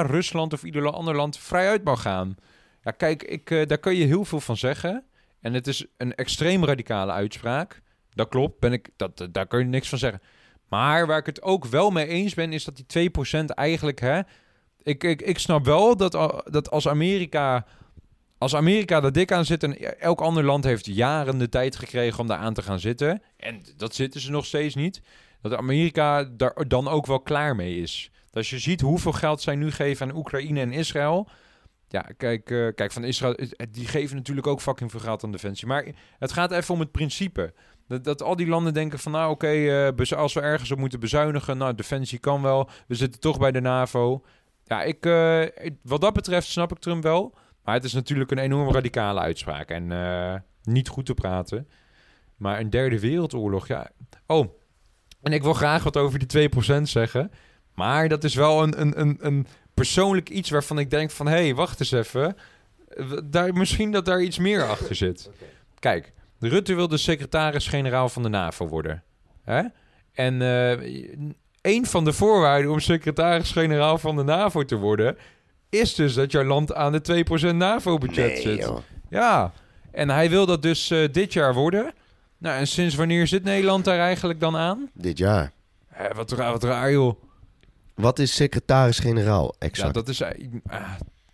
[0.05, 2.36] Rusland of ieder ander land vrij uit mag gaan.
[2.84, 5.03] Ja, kijk, ik, eh, daar kun je heel veel van zeggen.
[5.41, 7.82] En het is een extreem radicale uitspraak.
[8.09, 10.22] Dat klopt, ben ik, dat, daar kun je niks van zeggen.
[10.70, 13.99] Maar waar ik het ook wel mee eens ben, is dat die 2% eigenlijk...
[13.99, 14.20] Hè,
[14.84, 17.66] ik, ik, ik snap wel dat, a- dat als Amerika...
[18.38, 22.20] Als Amerika er dik aan zit en elk ander land heeft jaren de tijd gekregen
[22.20, 23.22] om daar aan te gaan zitten.
[23.38, 25.01] En dat zitten ze nog steeds niet
[25.41, 28.11] dat Amerika daar dan ook wel klaar mee is.
[28.34, 31.29] Als je ziet hoeveel geld zij nu geven aan Oekraïne en Israël.
[31.88, 33.36] Ja, kijk, eh, kijk van Israël,
[33.69, 35.67] die geven natuurlijk ook fucking veel geld aan defensie.
[35.67, 35.86] Maar
[36.19, 37.53] het gaat even om het principe.
[37.88, 40.99] Dat, dat al die landen denken van, nou oké, eh, als we ergens op moeten
[40.99, 42.69] bezuinigen, nou defensie kan wel.
[42.88, 44.23] We zitten toch bij de NAVO.
[44.63, 47.36] Ja, ik, eh, wat dat betreft snap ik Trump wel.
[47.63, 49.88] Maar het is natuurlijk een enorm radicale uitspraak en
[50.63, 51.67] niet goed te praten.
[52.36, 53.91] Maar een derde wereldoorlog, ja.
[54.27, 54.47] Oh,
[55.21, 57.31] en ik wil graag wat over die 2% zeggen.
[57.76, 61.28] Maar dat is wel een, een, een, een persoonlijk iets waarvan ik denk van...
[61.28, 62.36] hé, hey, wacht eens even.
[62.88, 65.30] Eh, Daar, misschien dat daar iets meer achter zit.
[65.80, 69.03] Kijk, Rutte wil de secretaris-generaal van de NAVO worden.
[69.43, 69.61] Hè?
[70.13, 70.71] En eh,
[71.61, 75.17] een van de voorwaarden om secretaris-generaal van de NAVO te worden...
[75.69, 78.57] is dus dat jouw land aan de 2% NAVO-budget Nee, zit.
[78.59, 78.78] joh.
[79.09, 79.51] Ja,
[79.91, 81.93] en hij wil dat dus eh, dit jaar worden.
[82.38, 84.89] Nou, en sinds wanneer zit Nederland daar eigenlijk dan aan?
[84.93, 85.51] Dit jaar.
[85.89, 87.22] Eh, wat, raar, wat raar, joh.
[87.95, 89.93] Wat is secretaris-generaal Ja, exact?
[89.93, 90.29] dat is eh,
[90.65, 90.91] ah,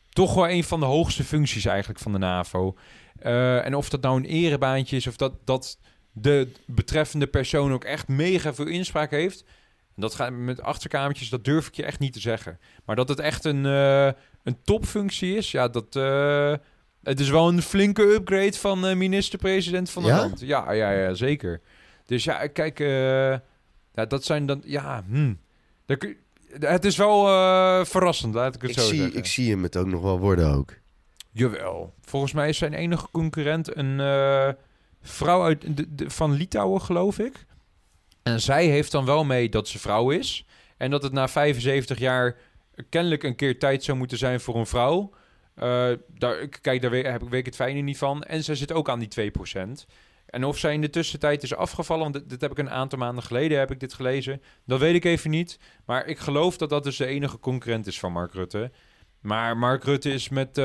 [0.10, 2.76] toch wel een van de hoogste functies eigenlijk van de NAVO.
[3.20, 5.78] Eh, en of dat nou een erebaantje is of dat, dat
[6.12, 9.44] de betreffende persoon ook echt mega veel inspraak heeft.
[9.96, 12.60] Dat gaat met achterkamertjes, dat durf ik je echt niet te zeggen.
[12.86, 14.06] Maar dat het echt een, eh,
[14.44, 15.96] een topfunctie is, ja, dat.
[15.96, 16.54] eh,
[17.04, 20.20] het is wel een flinke upgrade van eh, minister-president van het Ja?
[20.20, 20.40] land.
[20.40, 21.62] Ja, ja, ja, zeker.
[22.06, 23.30] Dus ja, kijk, eh,
[23.94, 24.62] ja, dat zijn dan.
[24.66, 25.34] Ja, hm.
[25.86, 26.18] Daar kun-
[26.60, 29.18] het is wel eh, verrassend, laat ik het ik, zo zie, zeggen.
[29.18, 30.74] ik zie hem het ook nog wel worden ook.
[31.32, 31.94] Jawel.
[32.02, 34.50] Volgens mij is zijn enige concurrent een eh,
[35.02, 37.46] vrouw uit de, de- van Litouwen, geloof ik.
[38.24, 40.46] En zij heeft dan wel mee dat ze vrouw is.
[40.78, 42.38] En dat het na 75 jaar
[42.90, 45.10] kennelijk een keer tijd zou moeten zijn voor een vrouw.
[45.56, 48.24] Eh, daar, kijk, daar weet, heb ik weet ik het fijne niet van.
[48.24, 49.86] En zij zit ook aan die 2%.
[50.30, 53.00] En of zij in de tussentijd is afgevallen, want dit, dit heb ik een aantal
[53.00, 54.42] maanden geleden heb ik dit gelezen.
[54.66, 55.60] Dat weet ik even niet.
[55.86, 58.72] Maar ik geloof dat dat dus de enige concurrent is van Mark Rutte.
[59.22, 60.58] Maar Mark Rutte is met...
[60.58, 60.64] eh,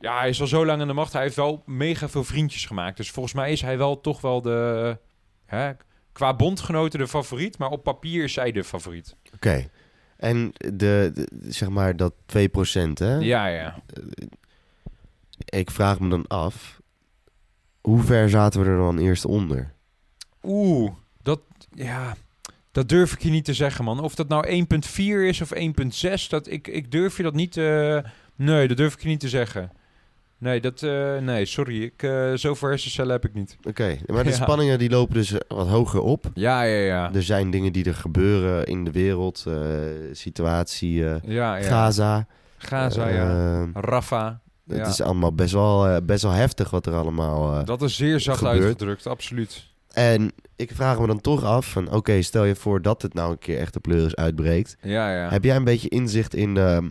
[0.00, 1.12] ja, hij is al zo lang aan de macht.
[1.12, 2.96] Hij heeft wel mega veel vriendjes gemaakt.
[2.96, 4.98] Dus volgens mij is hij wel toch wel de...
[5.46, 5.72] Hè,
[6.12, 7.58] qua bondgenoten de favoriet.
[7.58, 9.16] Maar op papier is zij de favoriet.
[9.34, 9.68] Oké.
[10.16, 12.38] En de, de- zeg maar dat 2%,
[12.94, 13.16] hè?
[13.16, 13.82] Ja, ja.
[15.44, 16.80] Ik vraag me dan af,
[17.84, 19.72] hoe ver zaten we er dan eerst onder?
[20.42, 20.90] Oeh,
[21.22, 21.40] dat...
[21.74, 22.14] Ja,
[22.72, 24.00] dat durf ik je niet te zeggen, man.
[24.00, 27.56] Of dat nou 1.4 is of 1.6, dat ik, ik durf je dat niet...
[27.56, 27.98] eh,
[28.36, 29.70] nee, dat durf ik je niet te zeggen.
[30.38, 30.82] Nee, dat...
[30.82, 31.82] eh, nee, sorry.
[31.82, 33.56] Ik, eh zoveel hersencellen heb ik niet.
[33.68, 34.36] Oké, maar de Ja.
[34.36, 36.30] spanningen die lopen dus wat hoger op.
[36.34, 37.12] Ja, ja, ja.
[37.14, 39.44] Er zijn dingen die er gebeuren in de wereld,
[40.12, 41.56] situatie Ja, ja.
[41.62, 42.26] Gaza.
[42.56, 43.28] Gaza, ja.
[43.62, 44.40] Eh, Rafa.
[44.66, 44.86] Het Ja.
[44.86, 47.58] is allemaal best wel, eh, best wel heftig wat er allemaal...
[47.58, 48.58] eh, Dat is zeer zacht gebeurt.
[48.62, 49.66] uitgedrukt, absoluut.
[49.92, 51.90] En ik vraag me dan toch af van...
[51.92, 54.76] Oké, stel je voor dat het nou een keer echt de pleuris uitbreekt.
[54.82, 55.28] Ja, ja.
[55.30, 56.88] Heb jij een beetje inzicht in ehm,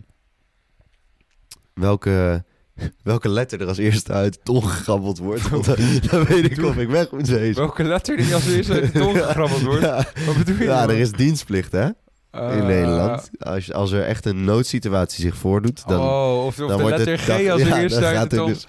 [1.74, 2.44] welke,
[3.02, 5.48] welke letter er als eerste uit de tong gegrabbeld wordt?
[5.48, 5.76] Want dan,
[6.10, 7.54] dan weet ik of ik weg moet wezen.
[7.62, 9.82] Welke letter die als eerste uit de tong gegrabbeld wordt?
[10.26, 10.64] Wat bedoel je?
[10.64, 11.88] ja er is dienstplicht hè,
[12.34, 13.30] in Eh, Nederland.
[13.38, 17.12] Als, als er echt een noodsituatie zich voordoet, dan, oh, of, dan de wordt letter
[17.12, 17.46] het...
[17.46, 18.48] G als ja, eerste gaat de tong.
[18.52, 18.66] dus-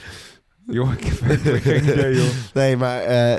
[0.68, 2.28] Joh, ik heb geen idee, joh.
[2.54, 3.36] Nee, maar eh,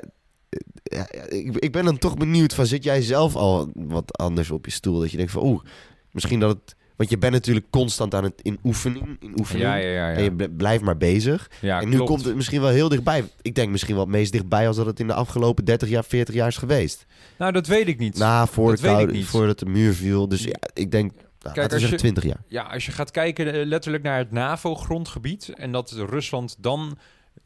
[1.29, 2.67] ik, ik ben dan toch benieuwd van...
[2.67, 5.01] Zit jij zelf al wat anders op je stoel?
[5.01, 5.63] Dat je denkt van oeh,
[6.11, 6.75] misschien dat het...
[6.97, 9.17] Want je bent natuurlijk constant aan het in oefening.
[9.21, 10.13] In oefening Ja, ja, ja.
[10.13, 11.51] En je bl- blijft maar bezig.
[11.61, 12.11] ja en nu klopt.
[12.11, 13.25] komt het misschien wel heel dichtbij.
[13.43, 16.05] Ik denk misschien wel het meest dichtbij als dat het in de afgelopen 30 jaar,
[16.05, 17.07] 40 jaar is geweest.
[17.39, 18.19] Nou, dat weet ik niet.
[18.19, 19.25] Na, voor dat koude, niet.
[19.27, 20.29] voordat de muur viel.
[20.29, 22.43] Dus ja, ik denk, nou, we als je- 20 jaar.
[22.49, 25.49] Ja, als je gaat kijken eh, letterlijk naar het NAVO-grondgebied...
[25.49, 26.99] en dat Rusland dan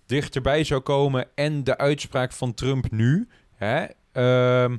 [0.07, 1.27] dichterbij zou komen...
[1.35, 3.29] en de uitspraak van Trump nu...
[3.55, 4.77] Hè, ehm,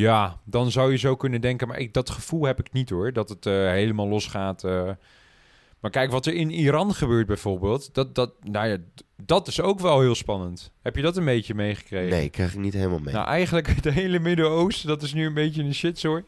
[0.00, 1.68] ja, dan zou je zo kunnen denken...
[1.68, 4.64] maar ik, dat gevoel heb ik niet hoor, dat het eh, helemaal losgaat...
[4.64, 4.90] eh.
[5.80, 7.94] Maar kijk, wat er in Iran gebeurt bijvoorbeeld...
[7.94, 8.76] Dat, dat, nou ja,
[9.22, 10.72] dat is ook wel heel spannend.
[10.82, 12.10] Heb je dat een beetje meegekregen?
[12.18, 13.14] Nee, krijg ik niet helemaal mee.
[13.14, 16.22] Nou, eigenlijk het hele Midden-Oosten, dat is nu een beetje een shitzooi.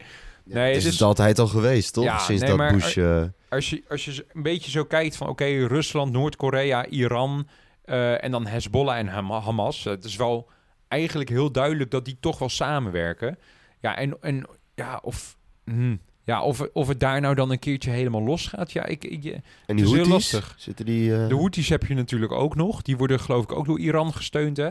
[0.44, 2.04] nee, het is het is- altijd al geweest, toch?
[2.04, 2.96] Ja, Sinds nee, dat maar- Bush...
[2.96, 5.28] eh, als je, als je een beetje zo kijkt van...
[5.28, 7.48] oké, Rusland, Noord-Korea, Iran...
[7.84, 9.84] en dan Hezbollah en Ham- Hamas.
[9.84, 10.48] Het is wel
[10.88, 13.38] eigenlijk heel duidelijk dat die toch wel samenwerken.
[13.80, 15.36] Ja, en, en ja, of...
[15.64, 18.72] hm, ja, of, of het daar nou dan een keertje helemaal los gaat.
[18.72, 20.54] Ja, ik, ik, en het die is heel lastig.
[20.58, 21.16] zitten die...
[21.16, 22.82] eh, de Houthis heb je natuurlijk ook nog.
[22.82, 24.70] Die worden geloof ik ook door Iran gesteund, hè?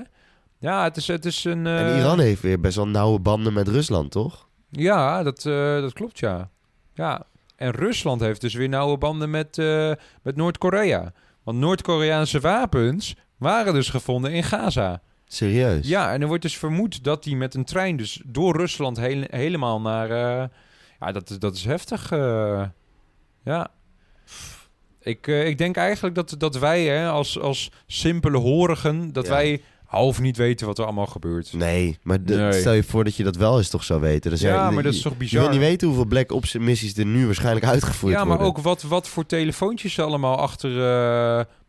[0.59, 1.67] Ja, het is, het is een...
[1.67, 4.47] en eh, Iran heeft weer best wel nauwe banden met Rusland, toch?
[4.69, 6.49] Ja, dat, eh, dat klopt, ja.
[6.93, 7.25] Ja,
[7.55, 9.91] en Rusland heeft dus weer nauwe banden met, eh,
[10.23, 11.13] met Noord-Korea.
[11.43, 15.01] Want Noord-Koreaanse wapens waren dus gevonden in Gaza.
[15.35, 15.87] Serieus?
[15.87, 19.25] Ja, en er wordt dus vermoed dat die met een trein dus door Rusland heel-
[19.29, 20.09] helemaal naar...
[20.09, 20.47] eh,
[20.99, 22.11] Ja, dat, is- dat is heftig.
[22.11, 22.63] eh.
[23.43, 23.67] ja.
[25.01, 29.13] Ik, eh, ik denk eigenlijk dat, dat wij hè, als, als simpele horigen...
[29.13, 29.29] dat Ja.
[29.31, 31.53] wij half niet weten wat er allemaal gebeurt.
[31.53, 32.53] Nee, maar de- Nee.
[32.59, 34.31] stel je voor dat je dat wel eens toch zou weten.
[34.31, 35.41] Dan Ja, je- maar dat is je- toch Je bizar?
[35.41, 38.47] wil niet weten hoeveel Black Ops missies er nu waarschijnlijk uitgevoerd Ja, maar worden.
[38.47, 40.79] ook wat, wat voor telefoontjes ze allemaal achter...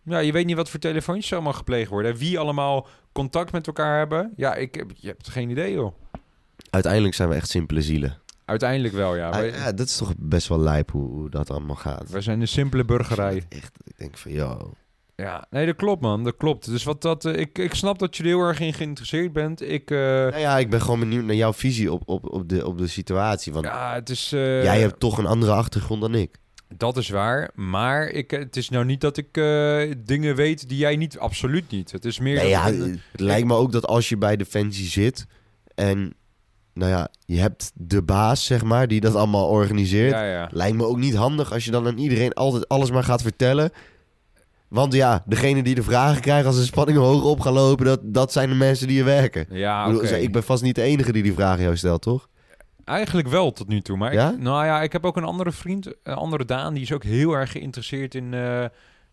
[0.06, 2.16] ja, je weet niet wat voor telefoontjes allemaal gepleegd worden.
[2.16, 4.32] Wie allemaal contact met elkaar hebben.
[4.36, 5.94] Ja, ik heb, je hebt geen idee, joh.
[6.70, 8.18] Uiteindelijk zijn we echt simpele zielen.
[8.44, 9.28] Uiteindelijk wel, ja.
[9.28, 12.10] Ah, ja, dat is toch best wel lijp hoe, hoe dat allemaal gaat.
[12.10, 13.44] wij zijn een simpele burgerij.
[13.48, 14.72] Echt, ik denk van, yo.
[15.16, 16.24] Ja, nee, dat klopt, man.
[16.24, 16.66] Dat klopt.
[16.66, 17.24] Dus wat dat...
[17.24, 19.62] eh, ik, ik snap dat je er heel erg in geïnteresseerd bent.
[19.62, 19.90] Ik...
[19.90, 22.78] eh, Nou ja, ik ben gewoon benieuwd naar jouw visie op, op, op, de, op
[22.78, 23.52] de situatie.
[23.52, 24.32] Want ja, het is...
[24.32, 26.36] eh, jij hebt toch een andere achtergrond dan ik.
[26.76, 27.50] Dat is waar.
[27.54, 31.18] Maar ik, het is nou niet dat ik eh, dingen weet die jij niet...
[31.18, 31.92] Absoluut niet.
[31.92, 32.36] Het is meer...
[32.36, 35.26] Nee, ja, dat- het lijkt me ook dat als je bij Defensie zit
[35.74, 36.14] en
[36.74, 40.10] nou ja, je hebt de baas, zeg maar, die dat allemaal organiseert.
[40.12, 40.48] ja, ja.
[40.52, 43.70] Lijkt me ook niet handig als je dan aan iedereen altijd alles maar gaat vertellen.
[44.68, 48.00] Want ja, degene die de vragen krijgen als de spanningen hoog op gaan lopen, dat,
[48.02, 49.46] dat zijn de mensen die er werken.
[49.50, 52.28] Ja, ik, bedoel, ik ben vast niet de enige die die vragen jou stelt, toch?
[52.86, 53.96] Eigenlijk wel tot nu toe.
[53.96, 54.30] Maar Ja?
[54.30, 57.04] ik, nou ja, ik heb ook een andere vriend, een andere Daan, die is ook
[57.04, 58.64] heel erg geïnteresseerd in, eh,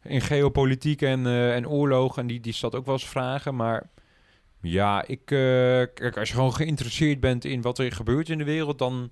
[0.04, 2.18] in geopolitiek en, eh, en oorlog.
[2.18, 3.56] En die, die stelt ook wel eens vragen.
[3.56, 3.90] Maar
[4.62, 5.38] ja, ik, eh,
[5.94, 9.12] kijk, als je gewoon geïnteresseerd bent in wat er gebeurt in de wereld, dan,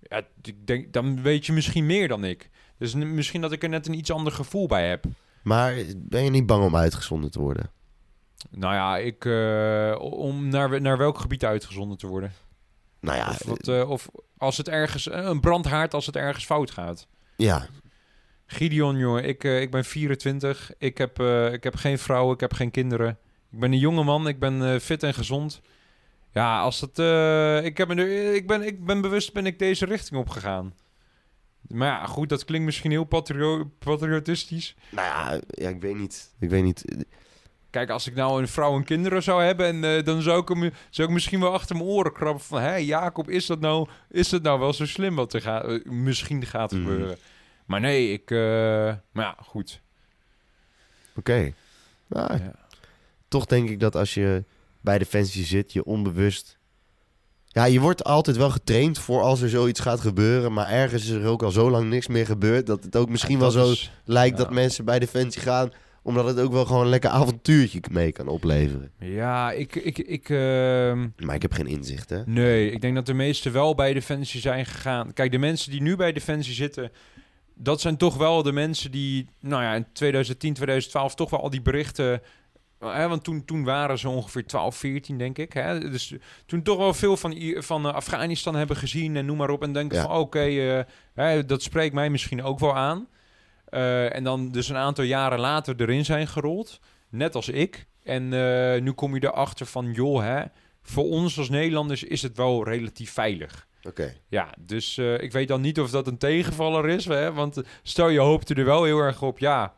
[0.00, 2.50] ja, ik denk, dan weet je misschien meer dan ik.
[2.78, 5.04] Dus misschien dat ik er net een iets ander gevoel bij heb.
[5.42, 7.70] Maar ben je niet bang om uitgezonden te worden?
[8.50, 12.32] Nou ja, ik, eh, om naar, naar welk gebied uitgezonden te worden?
[13.02, 16.44] Nou ja, Of, wat, eh, of als het ergens, eh, een brandhaard als het ergens
[16.44, 17.06] fout gaat.
[17.36, 17.66] ja.
[18.46, 20.72] Gideon, jongen, ik, eh, ik ben 24.
[20.78, 23.18] Ik heb, eh, ik heb geen vrouw, ik heb geen kinderen.
[23.52, 25.60] Ik ben een jonge man, ik ben eh, fit en gezond.
[26.32, 29.58] Ja, als het, eh, ik, heb me er, ik, ben, ik ben bewust ben ik
[29.58, 30.74] deze richting opgegaan.
[31.60, 34.74] Maar ja, goed, dat klinkt misschien heel patrio patriotistisch.
[34.90, 36.34] Nou ja, ja, ik weet niet.
[36.38, 36.84] Ik weet niet.
[37.72, 39.66] Kijk, als ik nou een vrouw en kinderen zou hebben...
[39.66, 42.60] En, eh, dan zou ik, hem, zou ik misschien wel achter mijn oren krabben van...
[42.60, 45.84] Hé, Jacob, is dat, nou, is dat nou wel zo slim wat er gaat, eh,
[45.84, 46.80] misschien gaat Mhm.
[46.80, 47.16] gebeuren?
[47.66, 48.30] Maar nee, ik...
[48.30, 48.38] eh,
[49.12, 49.80] maar ja, goed.
[51.16, 51.52] Oké.
[52.06, 52.52] Nou, Ja.
[53.28, 54.44] toch denk ik dat als je
[54.80, 56.58] bij Defensie zit, je onbewust...
[57.46, 60.52] Ja, je wordt altijd wel getraind voor als er zoiets gaat gebeuren.
[60.52, 62.66] Maar ergens is er ook al zo lang niks meer gebeurd...
[62.66, 64.44] dat het ook misschien wel zo is- lijkt ja.
[64.44, 65.70] dat mensen bij Defensie gaan...
[66.02, 68.90] omdat het ook wel gewoon een lekker avontuurtje mee kan opleveren.
[68.98, 69.74] Ja, ik...
[69.76, 72.22] ik, ik ehm, Maar ik heb geen inzicht, hè?
[72.26, 75.12] nee, ik denk dat de meesten wel bij Defensie zijn gegaan.
[75.12, 76.92] Kijk, de mensen die nu bij Defensie zitten...
[77.54, 81.50] Dat zijn toch wel de mensen die, nou ja, in 2010, 2012 toch wel al
[81.50, 82.12] die berichten...
[82.78, 85.52] eh, Hè, want toen, toen waren ze ongeveer 12, 14, denk ik.
[85.52, 85.78] Hè?
[85.90, 86.14] Dus
[86.46, 89.62] toen toch wel veel van, van eh, Afghanistan hebben gezien en noem maar op.
[89.62, 90.02] En denken Ja.
[90.02, 90.84] van, oké,
[91.14, 93.06] eh, dat spreekt mij misschien ook wel aan.
[93.72, 96.80] Eh, en dan dus een aantal jaren later erin zijn gerold.
[97.08, 97.86] Net als ik.
[98.02, 100.42] En eh, nu kom je erachter van, joh, hè,
[100.82, 103.66] voor ons als Nederlanders is het wel relatief veilig.
[103.82, 104.14] Oké.
[104.28, 107.04] Ja, dus eh, ik weet dan niet of dat een tegenvaller is.
[107.04, 107.32] Hè?
[107.32, 109.38] Want stel je hoopte er wel heel erg op.
[109.38, 109.74] Ja,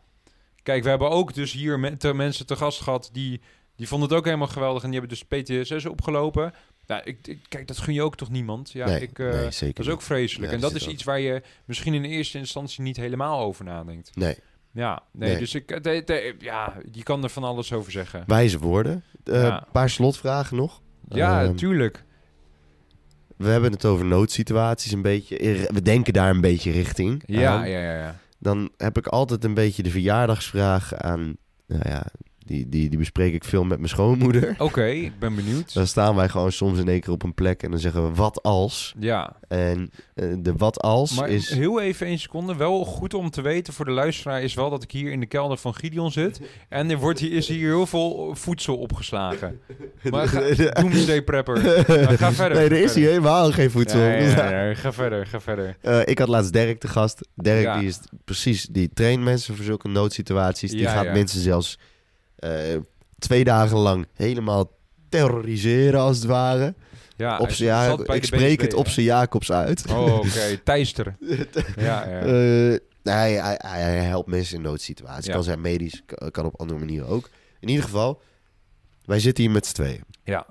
[0.63, 1.79] kijk, we hebben ook dus hier
[2.15, 3.11] mensen te gast gehad...
[3.13, 3.41] Die,
[3.77, 6.53] die vonden het ook helemaal geweldig en die hebben dus PTSS opgelopen.
[6.87, 8.71] Nou, ik, ik- kijk, dat gun je ook toch niemand?
[8.71, 10.49] Ja, nee, ik, eh, nee, zeker dat is ook vreselijk.
[10.51, 14.11] Ja, en dat is iets waar je misschien in eerste instantie niet helemaal over nadenkt.
[14.17, 14.37] Nee,
[14.73, 15.39] Ja, nee, Nee.
[15.39, 18.25] dus ik, eh, de- de- ja, je kan er van alles over zeggen.
[18.27, 19.03] wijze woorden.
[19.25, 19.67] Een Ja.
[19.73, 20.81] paar slotvragen nog.
[21.09, 22.05] Ja, Ehm, tuurlijk.
[23.37, 25.37] We hebben het over noodsituaties een beetje.
[25.73, 27.23] We denken daar een beetje richting.
[27.27, 27.69] Ja, aan.
[27.71, 28.17] ja, ja, ja.
[28.39, 31.37] Dan heb ik altijd een beetje de verjaardagsvraag aan.
[31.67, 32.07] Nou ja,
[32.47, 34.55] die, die, die bespreek ik veel met mijn schoonmoeder.
[34.59, 35.75] Oké, ik ben benieuwd.
[35.75, 38.15] Dan staan wij gewoon soms in één keer op een plek en dan zeggen we
[38.15, 38.95] wat als.
[38.99, 41.51] Ja, En eh, de wat als Maar is.
[41.51, 42.57] heel even één seconde.
[42.57, 45.27] Wel goed om te weten voor de luisteraar is wel dat ik hier in de
[45.27, 46.41] kelder van Gideon zit.
[46.69, 49.61] En er wordt hier, is hier heel veel voedsel opgeslagen.
[50.11, 50.41] Maar ga,
[50.81, 51.63] Doomsday Prepper.
[51.89, 52.59] Maar ga verder.
[52.59, 54.01] nee, er is hier helemaal geen voedsel.
[54.01, 55.77] Ja, ja, ja, ja, ga verder, ga verder.
[55.81, 57.29] Eh, ik had laatst Dirk te gast.
[57.35, 57.79] Dirk Ja.
[57.79, 60.71] die is precies, die traint mensen voor zulke noodsituaties.
[60.71, 61.79] Die gaat mensen zelfs
[63.19, 64.71] twee dagen lang helemaal
[65.09, 66.75] terroriseren als het ware.
[67.17, 69.85] Ja, op hij z'n ja, ik spreek BSB, het op zijn Jacobs uit.
[69.91, 70.57] Oh, oké.
[70.65, 71.17] Teister.
[71.77, 72.19] Ja, ja.
[72.21, 75.27] Eh, hij, hij, hij helpt mensen in noodsituaties.
[75.27, 75.33] Ja.
[75.33, 77.31] Kan zijn medisch, kan, kan op andere manieren ook.
[77.61, 78.21] In ieder geval,
[79.05, 80.05] wij zitten hier met z'n tweeën.
[80.25, 80.47] ja,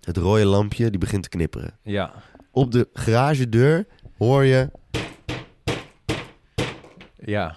[0.00, 1.78] Het rode lampje die begint te knipperen.
[1.82, 2.12] ja.
[2.50, 3.86] Op de garagedeur
[4.18, 4.70] hoor je...
[7.16, 7.56] Ja.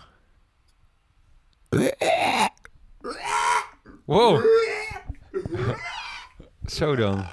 [4.07, 4.41] Wow.
[6.65, 7.25] Zo dan.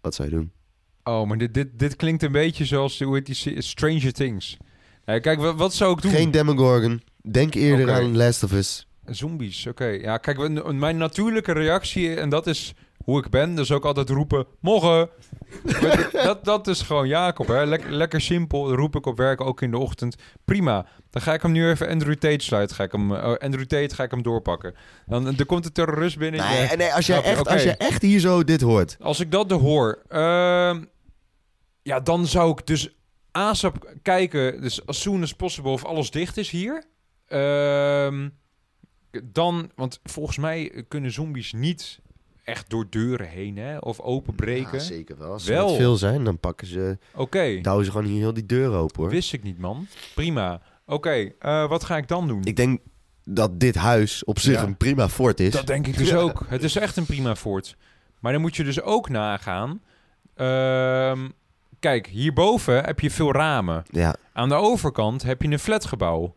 [0.00, 0.52] Wat zou je doen?
[1.04, 4.56] Oh, maar dit, dit, dit klinkt een beetje zoals, hoe heet die, Stranger Things.
[5.04, 6.10] Kijk, wat, wat zou ik doen?
[6.10, 7.02] Geen Demogorgon.
[7.22, 8.86] Denk eerder aan Last of Us.
[9.04, 9.86] Zombies, oké.
[9.86, 12.74] Ja, kijk, mijn natuurlijke reactie, en dat is
[13.08, 15.08] hoe ik ben, dus ook altijd roepen, morgen.
[15.82, 17.64] Maar dat, dat is gewoon Jacob, hè.
[17.66, 20.16] Lek- lekker simpel, roep ik op werk, ook in de ochtend.
[20.44, 20.86] Prima.
[21.10, 22.76] Dan ga ik hem nu even Andrew Tate sluiten.
[22.76, 24.74] Ga ik hem, eh, Andrew Tate ga ik hem doorpakken.
[25.06, 26.40] Dan er komt een terrorist binnen.
[26.40, 26.74] Nee, Ja.
[26.74, 27.22] nee als, jij je?
[27.22, 28.96] echt, als jij echt hier zo dit hoort.
[29.00, 30.84] Als ik dat hoor, ehm,
[31.82, 32.96] ja, dan zou ik dus
[33.30, 36.84] ASAP kijken, dus as soon as possible, of alles dicht is hier.
[37.26, 38.28] Ehm,
[39.24, 42.00] dan, want volgens mij kunnen zombies niet
[42.48, 44.78] echt door deuren heen, hè, of openbreken.
[44.78, 45.32] Ja, zeker wel.
[45.32, 45.74] Als Wel.
[45.74, 46.98] veel zijn, dan pakken ze...
[47.14, 49.10] Oké, Douwen ze gewoon hier heel die deur open, hoor.
[49.10, 49.86] wist ik niet, man.
[50.14, 50.60] Prima.
[50.86, 52.44] Oké, eh, wat ga ik dan doen?
[52.44, 52.80] Ik denk
[53.24, 54.62] dat dit huis op zich Ja.
[54.62, 55.52] een prima fort is.
[55.52, 56.16] Dat denk ik dus Ja.
[56.26, 56.44] ook.
[56.48, 57.76] Het is echt een prima fort.
[58.18, 59.80] Maar dan moet je dus ook nagaan.
[60.34, 61.28] ehm,
[61.80, 63.82] kijk, hierboven heb je veel ramen.
[63.90, 66.34] Ja, Aan de overkant heb je een flatgebouw.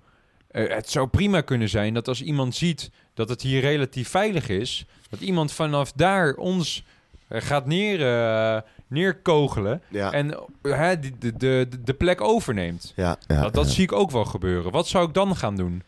[0.47, 4.49] Eh, het zou prima kunnen zijn dat als iemand ziet dat het hier relatief veilig
[4.49, 6.83] is, dat iemand vanaf daar ons
[7.27, 10.27] eh, gaat neer, eh, neerkogelen ja, en
[10.61, 12.93] de, de, de, de plek overneemt.
[12.95, 13.17] ja.
[13.27, 13.71] ja, dat dat ja.
[13.71, 14.71] zie ik ook wel gebeuren.
[14.71, 15.83] Wat zou ik dan gaan doen?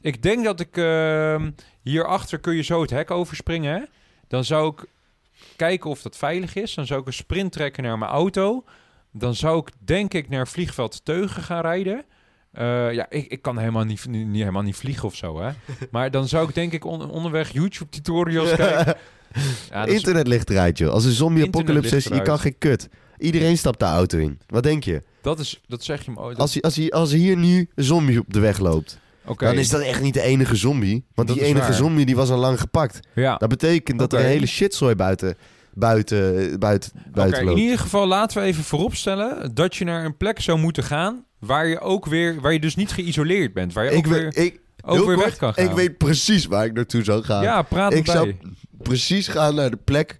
[0.00, 1.50] Ik denk dat ik ehm,
[1.82, 3.74] hierachter kun je zo het hek overspringen.
[3.74, 3.84] Hè?
[4.28, 4.84] Dan zou ik
[5.56, 6.74] kijken of dat veilig is.
[6.74, 8.64] Dan zou ik een sprint trekken naar mijn auto.
[9.12, 12.04] Dan zou ik denk ik naar vliegveld Teugen gaan rijden.
[12.52, 15.50] Eh, ja, ik, ik kan helemaal niet, niet, niet- helemaal niet vliegen of zo, hè.
[15.90, 18.94] Maar dan zou ik denk ik on- onderweg YouTube-tutorials kijken.
[19.70, 20.92] Ja, is- Internet ligt eruit, joh.
[20.92, 22.88] Als een zombie Internet apocalypse is, je kan geen kut.
[23.18, 24.38] Iedereen stapt de auto in.
[24.46, 25.02] Wat denk je?
[25.22, 26.38] dat, is, dat zeg je me ooit.
[26.38, 28.98] Als, als, als hier nu een zombie op de weg loopt,
[29.36, 31.04] dan is dat echt niet de enige zombie.
[31.14, 31.74] Want Dat die enige waar.
[31.74, 33.00] zombie die was al lang gepakt.
[33.14, 33.36] ja.
[33.36, 35.36] Dat betekent dat er een hele shitzooi buiten,
[35.78, 40.16] buiten, buiten, buiten Oké, in ieder geval laten we even vooropstellen dat je naar een
[40.16, 43.84] plek zou moeten gaan waar je ook weer, waar je dus niet geïsoleerd bent, waar
[43.84, 45.64] je Ik, ook weer, ik, ook weer kort, weg kan gaan.
[45.64, 47.42] ik weet precies waar ik naartoe zou gaan.
[47.42, 48.34] ja, praat ik zou
[48.82, 50.16] precies gaan naar de plek.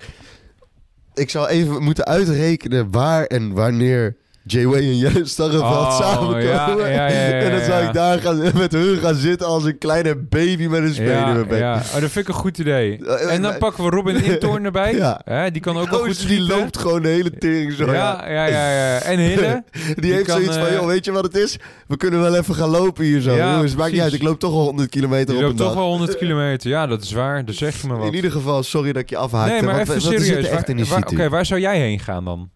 [1.14, 4.16] Ik zou even moeten uitrekenen waar en wanneer
[4.52, 6.42] J-Way en Jelle Starreveld Oh, samenkomen.
[6.42, 9.78] ja, ja, ja, en dan zou ik daar gaan, met hun gaan zitten als een
[9.78, 11.58] kleine baby met een speler in ja, mijn bek.
[11.58, 11.74] ja.
[11.74, 12.98] Oh, dat vind ik een goed idee.
[13.28, 14.94] En dan pakken we Robin Intoorn erbij.
[14.94, 15.20] Ja.
[15.24, 16.58] Hè, die kan ook wel goed Gozer, die schieten.
[16.58, 17.84] loopt gewoon de hele tering zo.
[17.92, 18.98] Ja, ja, ja.
[18.98, 19.64] En Hille.
[19.94, 21.56] Die, heeft kan, zoiets van, eh, joh, weet je wat het is?
[21.86, 23.34] We kunnen wel even gaan lopen hier zo.
[23.34, 24.12] Ja, Jongens, maakt niet uit.
[24.12, 25.76] Ik loop toch al 100 kilometer op een loopt toch dag.
[25.76, 26.70] wel 100 kilometer.
[26.70, 27.44] Ja, dat is waar.
[27.44, 28.06] Dan zeg je me wat.
[28.06, 29.52] In ieder geval, sorry dat ik je afhaakte.
[29.52, 30.48] nee, maar even serieus.
[30.96, 32.50] Oké, waar zou jij heen gaan dan?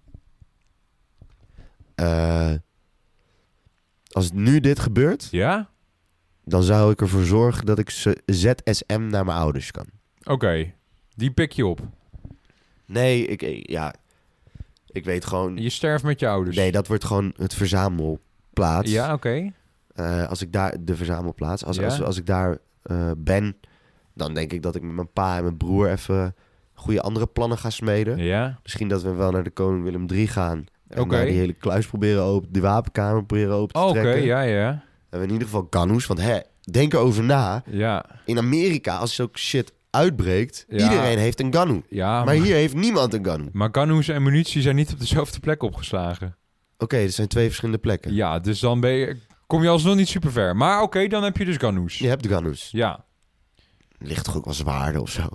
[1.95, 2.53] Eh,
[4.11, 5.69] als nu dit gebeurt, Ja?
[6.45, 9.87] dan zou ik ervoor zorgen dat ik z- ZSM naar mijn ouders kan.
[10.25, 10.73] Oké.
[11.15, 11.81] Die pik je op.
[12.87, 13.95] Nee, ik, ik- ja,
[14.87, 15.57] ik weet gewoon...
[15.57, 16.57] Je sterft met je ouders.
[16.57, 18.91] Nee, dat wordt gewoon het verzamelplaats.
[18.91, 19.53] Ja, oké.
[19.95, 21.85] Eh, als ik daar, de verzamelplaats, als, Ja.
[21.85, 23.57] als, als ik daar eh, ben,
[24.15, 26.35] dan denk ik dat ik met mijn pa en mijn broer even
[26.75, 28.19] goede andere plannen ga smeden.
[28.19, 28.59] Ja.
[28.63, 30.65] Misschien dat we wel naar de Koning Willem III gaan.
[31.01, 31.17] Oké.
[31.17, 34.25] daar die hele kluis proberen open, die wapenkamer proberen open te Oh, Oké, trekken.
[34.25, 34.85] ja, ja.
[35.11, 36.39] En we in ieder geval Ganus, want hè,
[36.71, 37.63] denk erover na.
[37.67, 38.05] Ja.
[38.25, 40.83] In Amerika, als zo'n shit uitbreekt, Ja.
[40.91, 41.83] iedereen heeft een Ganu.
[41.89, 43.49] Ja, maar hier heeft niemand een Ganu.
[43.53, 46.37] Maar Ganoes en munitie zijn niet op dezelfde plek opgeslagen.
[46.79, 48.15] Oké, er zijn twee verschillende plekken.
[48.15, 49.17] Ja, dus dan ben je,
[49.47, 50.57] kom je alsnog niet super ver.
[50.57, 51.99] Maar oké, dan heb je dus Ganoes.
[51.99, 52.69] Je hebt de Ganus.
[52.73, 53.05] Ja.
[53.99, 55.29] Ligt toch ook wel zwaarder of zo?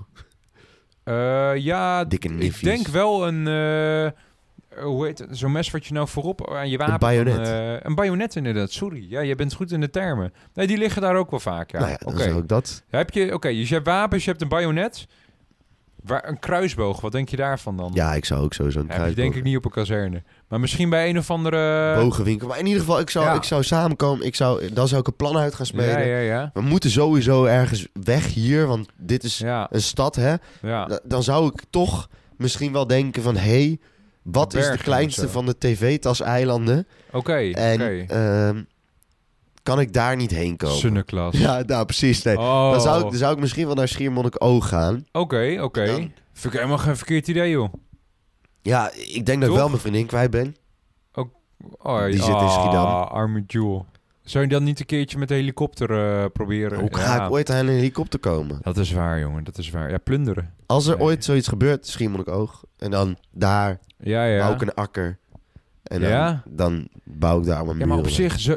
[1.03, 3.47] Eh, ja, Dikke ik denk wel een...
[3.47, 4.11] eh,
[4.82, 5.38] hoe heet het?
[5.38, 6.99] Zo'n mes wat je nou voorop aan je wapen...
[6.99, 7.47] bajonet.
[7.47, 9.05] eh, een bajonet inderdaad, sorry.
[9.09, 10.34] Ja, je bent goed in de termen.
[10.53, 11.80] Nee, die liggen daar ook wel vaak, ja.
[11.80, 12.84] nou ja, zou ik dat...
[12.89, 15.07] Heb je, oké, dus je hebt wapens, je hebt een bajonet.
[16.03, 17.91] Waar, een kruisboog, wat denk je daarvan dan?
[17.93, 20.23] Ja, ik zou ook sowieso een Ja, die denk kruisboog- ik niet op een kazerne.
[20.47, 21.95] Maar misschien bij een of andere...
[21.95, 22.47] bogenwinkel.
[22.47, 23.34] Maar in ieder geval, ik zou, Ja.
[23.34, 24.25] ik zou samenkomen.
[24.25, 26.07] Ik zou, dan zou ik een plan uit gaan smeden.
[26.07, 26.49] Ja, ja, ja.
[26.53, 30.36] We moeten sowieso ergens weg hier, want dit is een stad, hè?
[31.03, 33.36] Dan zou ik toch misschien wel denken van...
[33.36, 33.80] hé, hey,
[34.32, 36.88] wat is de kleinste van de tv-tas-eilanden?
[37.11, 38.63] Oké, En ehm,
[39.63, 40.78] kan ik daar niet heen komen?
[40.78, 41.38] Sunneklas.
[41.47, 42.21] Ja, nou precies.
[42.21, 42.38] Nee.
[42.38, 42.71] Oh.
[42.71, 45.05] Dan, zou ik, dan zou ik misschien wel naar Schiermonnikoog gaan.
[45.11, 45.86] Oké, oké.
[46.34, 47.73] Vind ik helemaal geen verkeerd idee, joh.
[48.61, 50.55] Ja, ik denk dat ik wel mijn vriendin kwijt ben.
[51.78, 52.86] Oh, Die zit in ah, Schiedam.
[52.86, 53.86] arme Jewel.
[54.28, 56.80] Zou je dan niet een keertje met de helikopter eh, proberen?
[56.80, 58.59] Hoe ga Ja, ik ooit aan een helikopter komen?
[58.61, 59.43] Dat is waar, jongen.
[59.43, 59.89] Dat is waar.
[59.91, 60.53] Ja, plunderen.
[60.65, 61.05] Als er Nee.
[61.05, 62.63] ooit zoiets gebeurt, Schiermonnikoog.
[62.78, 64.39] En dan daar Ja, ja.
[64.45, 65.17] bouw ik een akker.
[65.84, 66.43] En dan, Ja?
[66.49, 68.15] dan bouw ik daar mijn Ja, maar op muren.
[68.15, 68.39] zich...
[68.39, 68.55] Zo...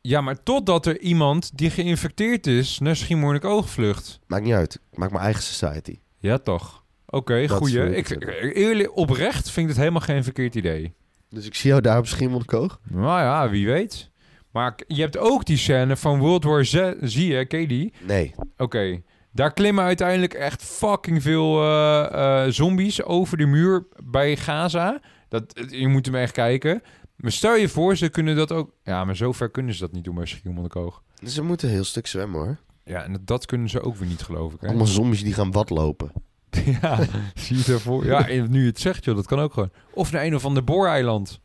[0.00, 4.20] Ja, maar totdat er iemand die geïnfecteerd is naar Schiermonnikoog vlucht.
[4.26, 4.74] Maakt niet uit.
[4.92, 5.98] Ik maak mijn eigen society.
[6.18, 6.84] Ja, toch.
[7.06, 7.96] Oké, goeie.
[7.96, 8.54] ik zeggen.
[8.54, 10.92] eerlijk, oprecht vind ik het helemaal geen verkeerd idee.
[11.30, 12.80] Dus ik zie jou daar op Schiermonnikoog.
[12.90, 14.10] Nou ja, wie weet.
[14.56, 17.92] Maar je hebt ook die scène van World War Z, zie je, ken je die?
[18.06, 18.34] Nee.
[18.56, 19.02] Oké,
[19.32, 25.00] daar klimmen uiteindelijk echt fucking veel eh, eh, zombies over de muur bij Gaza.
[25.28, 26.82] Dat, je moet hem echt kijken.
[27.16, 28.70] Maar stel je voor, ze kunnen dat ook...
[28.82, 31.02] Ja, maar zover kunnen ze dat niet doen bij Schiermonnikoog.
[31.24, 32.56] Ze moeten een heel stuk zwemmen hoor.
[32.84, 34.60] Ja, en dat kunnen ze ook weer niet, geloof ik.
[34.60, 34.66] Hè?
[34.66, 36.12] Allemaal zombies die gaan watlopen.
[36.80, 36.98] Ja,
[37.34, 38.04] zie je daarvoor?
[38.04, 39.70] Ja, en nu je het zegt, joh, dat kan ook gewoon.
[39.92, 41.40] Of naar een of ander booreiland.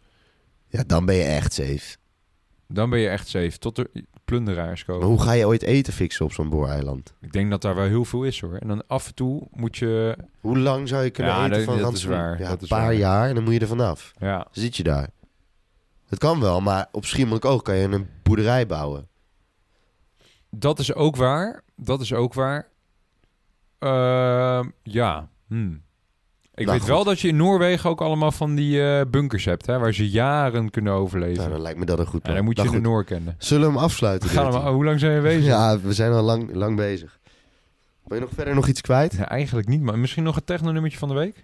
[0.67, 1.99] Ja, dan ben je echt safe.
[2.73, 5.09] Dan ben je echt safe, tot de plunderaars Maar komen.
[5.11, 7.13] hoe ga je ooit eten fixen op zo'n booreiland?
[7.21, 8.55] Ik denk dat daar wel heel veel is, hoor.
[8.55, 10.17] En dan af en toe moet je...
[10.39, 12.67] Hoe lang zou je kunnen Ja, eten dat- van dat is waar, Ja, dat een
[12.67, 12.93] paar waar.
[12.93, 14.13] jaar en dan moet je er vanaf.
[14.17, 15.09] Ja, Zit je daar.
[16.07, 19.07] Het kan wel, maar op Schiermonnikoog kan je een boerderij bouwen.
[20.49, 21.63] dat is ook waar.
[21.75, 22.67] Dat is ook waar.
[23.79, 25.27] Ehm, ja.
[25.47, 25.73] hm.
[26.61, 26.95] Ik Nou, weet goed.
[26.95, 30.09] wel dat je in Noorwegen ook allemaal van die eh, bunkers hebt, hè, waar ze
[30.09, 31.49] jaren kunnen overleven.
[31.49, 32.35] Dan lijkt me dat een goed en plan.
[32.35, 32.81] dan moet je Nou, de.
[32.81, 33.35] Noor kennen.
[33.37, 34.29] Zullen we hem afsluiten?
[34.29, 35.45] We gaan hoe lang zijn we bezig?
[35.45, 37.19] Ja, we zijn al lang, lang bezig.
[38.03, 39.13] Wil je nog verder nog iets kwijt?
[39.13, 41.43] Ja, eigenlijk niet, maar misschien nog het techno-nummertje van de week?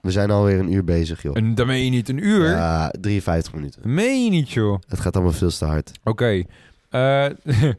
[0.00, 1.36] We zijn alweer een uur bezig, joh.
[1.36, 2.48] En dan meen je niet een uur?
[2.48, 3.94] Ja, 53 minuten.
[3.94, 4.78] Meen je niet, joh.
[4.88, 5.92] Het gaat allemaal veel te hard.
[6.04, 6.42] Oké.
[6.90, 7.26] Eh,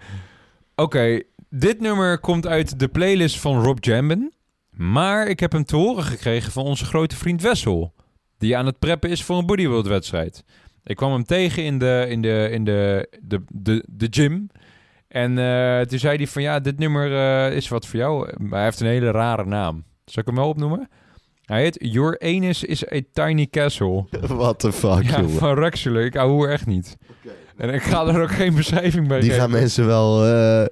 [0.75, 4.33] Oké, dit nummer komt uit de playlist van Rob Jambin.
[4.81, 7.93] Maar ik heb hem te horen gekregen van onze grote vriend Wessel.
[8.37, 10.43] Die aan het preppen is voor een bodybuild wedstrijd.
[10.83, 14.49] Ik kwam hem tegen in de, in de, in de, de, de, de gym.
[15.07, 18.33] En eh, toen zei hij van ja, dit nummer eh, is wat voor jou.
[18.37, 19.83] Maar hij heeft een hele rare naam.
[20.05, 20.89] Zal ik hem wel opnoemen?
[21.45, 24.05] Hij heet Your Anus is a Tiny Castle.
[24.27, 25.29] What the fuck, Ja, jongen.
[25.29, 26.05] van Ruxelen.
[26.05, 26.97] Ik hou er echt niet.
[27.57, 29.41] En ik ga er ook geen beschrijving bij Die geven.
[29.41, 30.25] gaan mensen wel...
[30.25, 30.65] eh,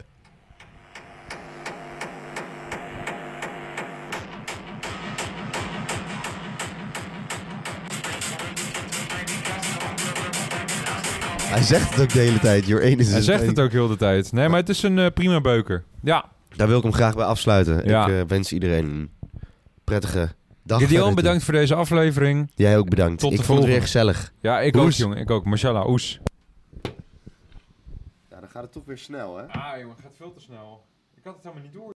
[11.60, 12.66] Hij zegt het ook de hele tijd.
[12.66, 14.32] Your anus is Hij zegt het ook heel de tijd.
[14.32, 15.84] Nee, maar het is een eh, prima beuker.
[16.02, 16.26] Ja.
[16.56, 17.88] Daar wil ik hem graag bij afsluiten.
[17.88, 18.08] Ja.
[18.08, 19.10] Ik eh, wens iedereen een
[19.84, 20.30] prettige
[20.64, 20.80] dag.
[20.80, 21.16] Gideon, toe.
[21.16, 22.52] bedankt voor deze aflevering.
[22.56, 23.20] Jij ook bedankt.
[23.20, 24.12] Tot ik de vond het weer volgende.
[24.14, 24.34] gezellig.
[24.42, 24.84] Ja, ik Oes.
[24.84, 25.18] ook, jongen.
[25.18, 25.46] Ik ook.
[25.46, 26.20] Mashallah, oes.
[28.30, 29.44] Ja, dan gaat het toch weer snel, hè?
[29.44, 30.86] Ah, jongen, het gaat veel te snel.
[31.16, 31.94] Ik had het helemaal niet door.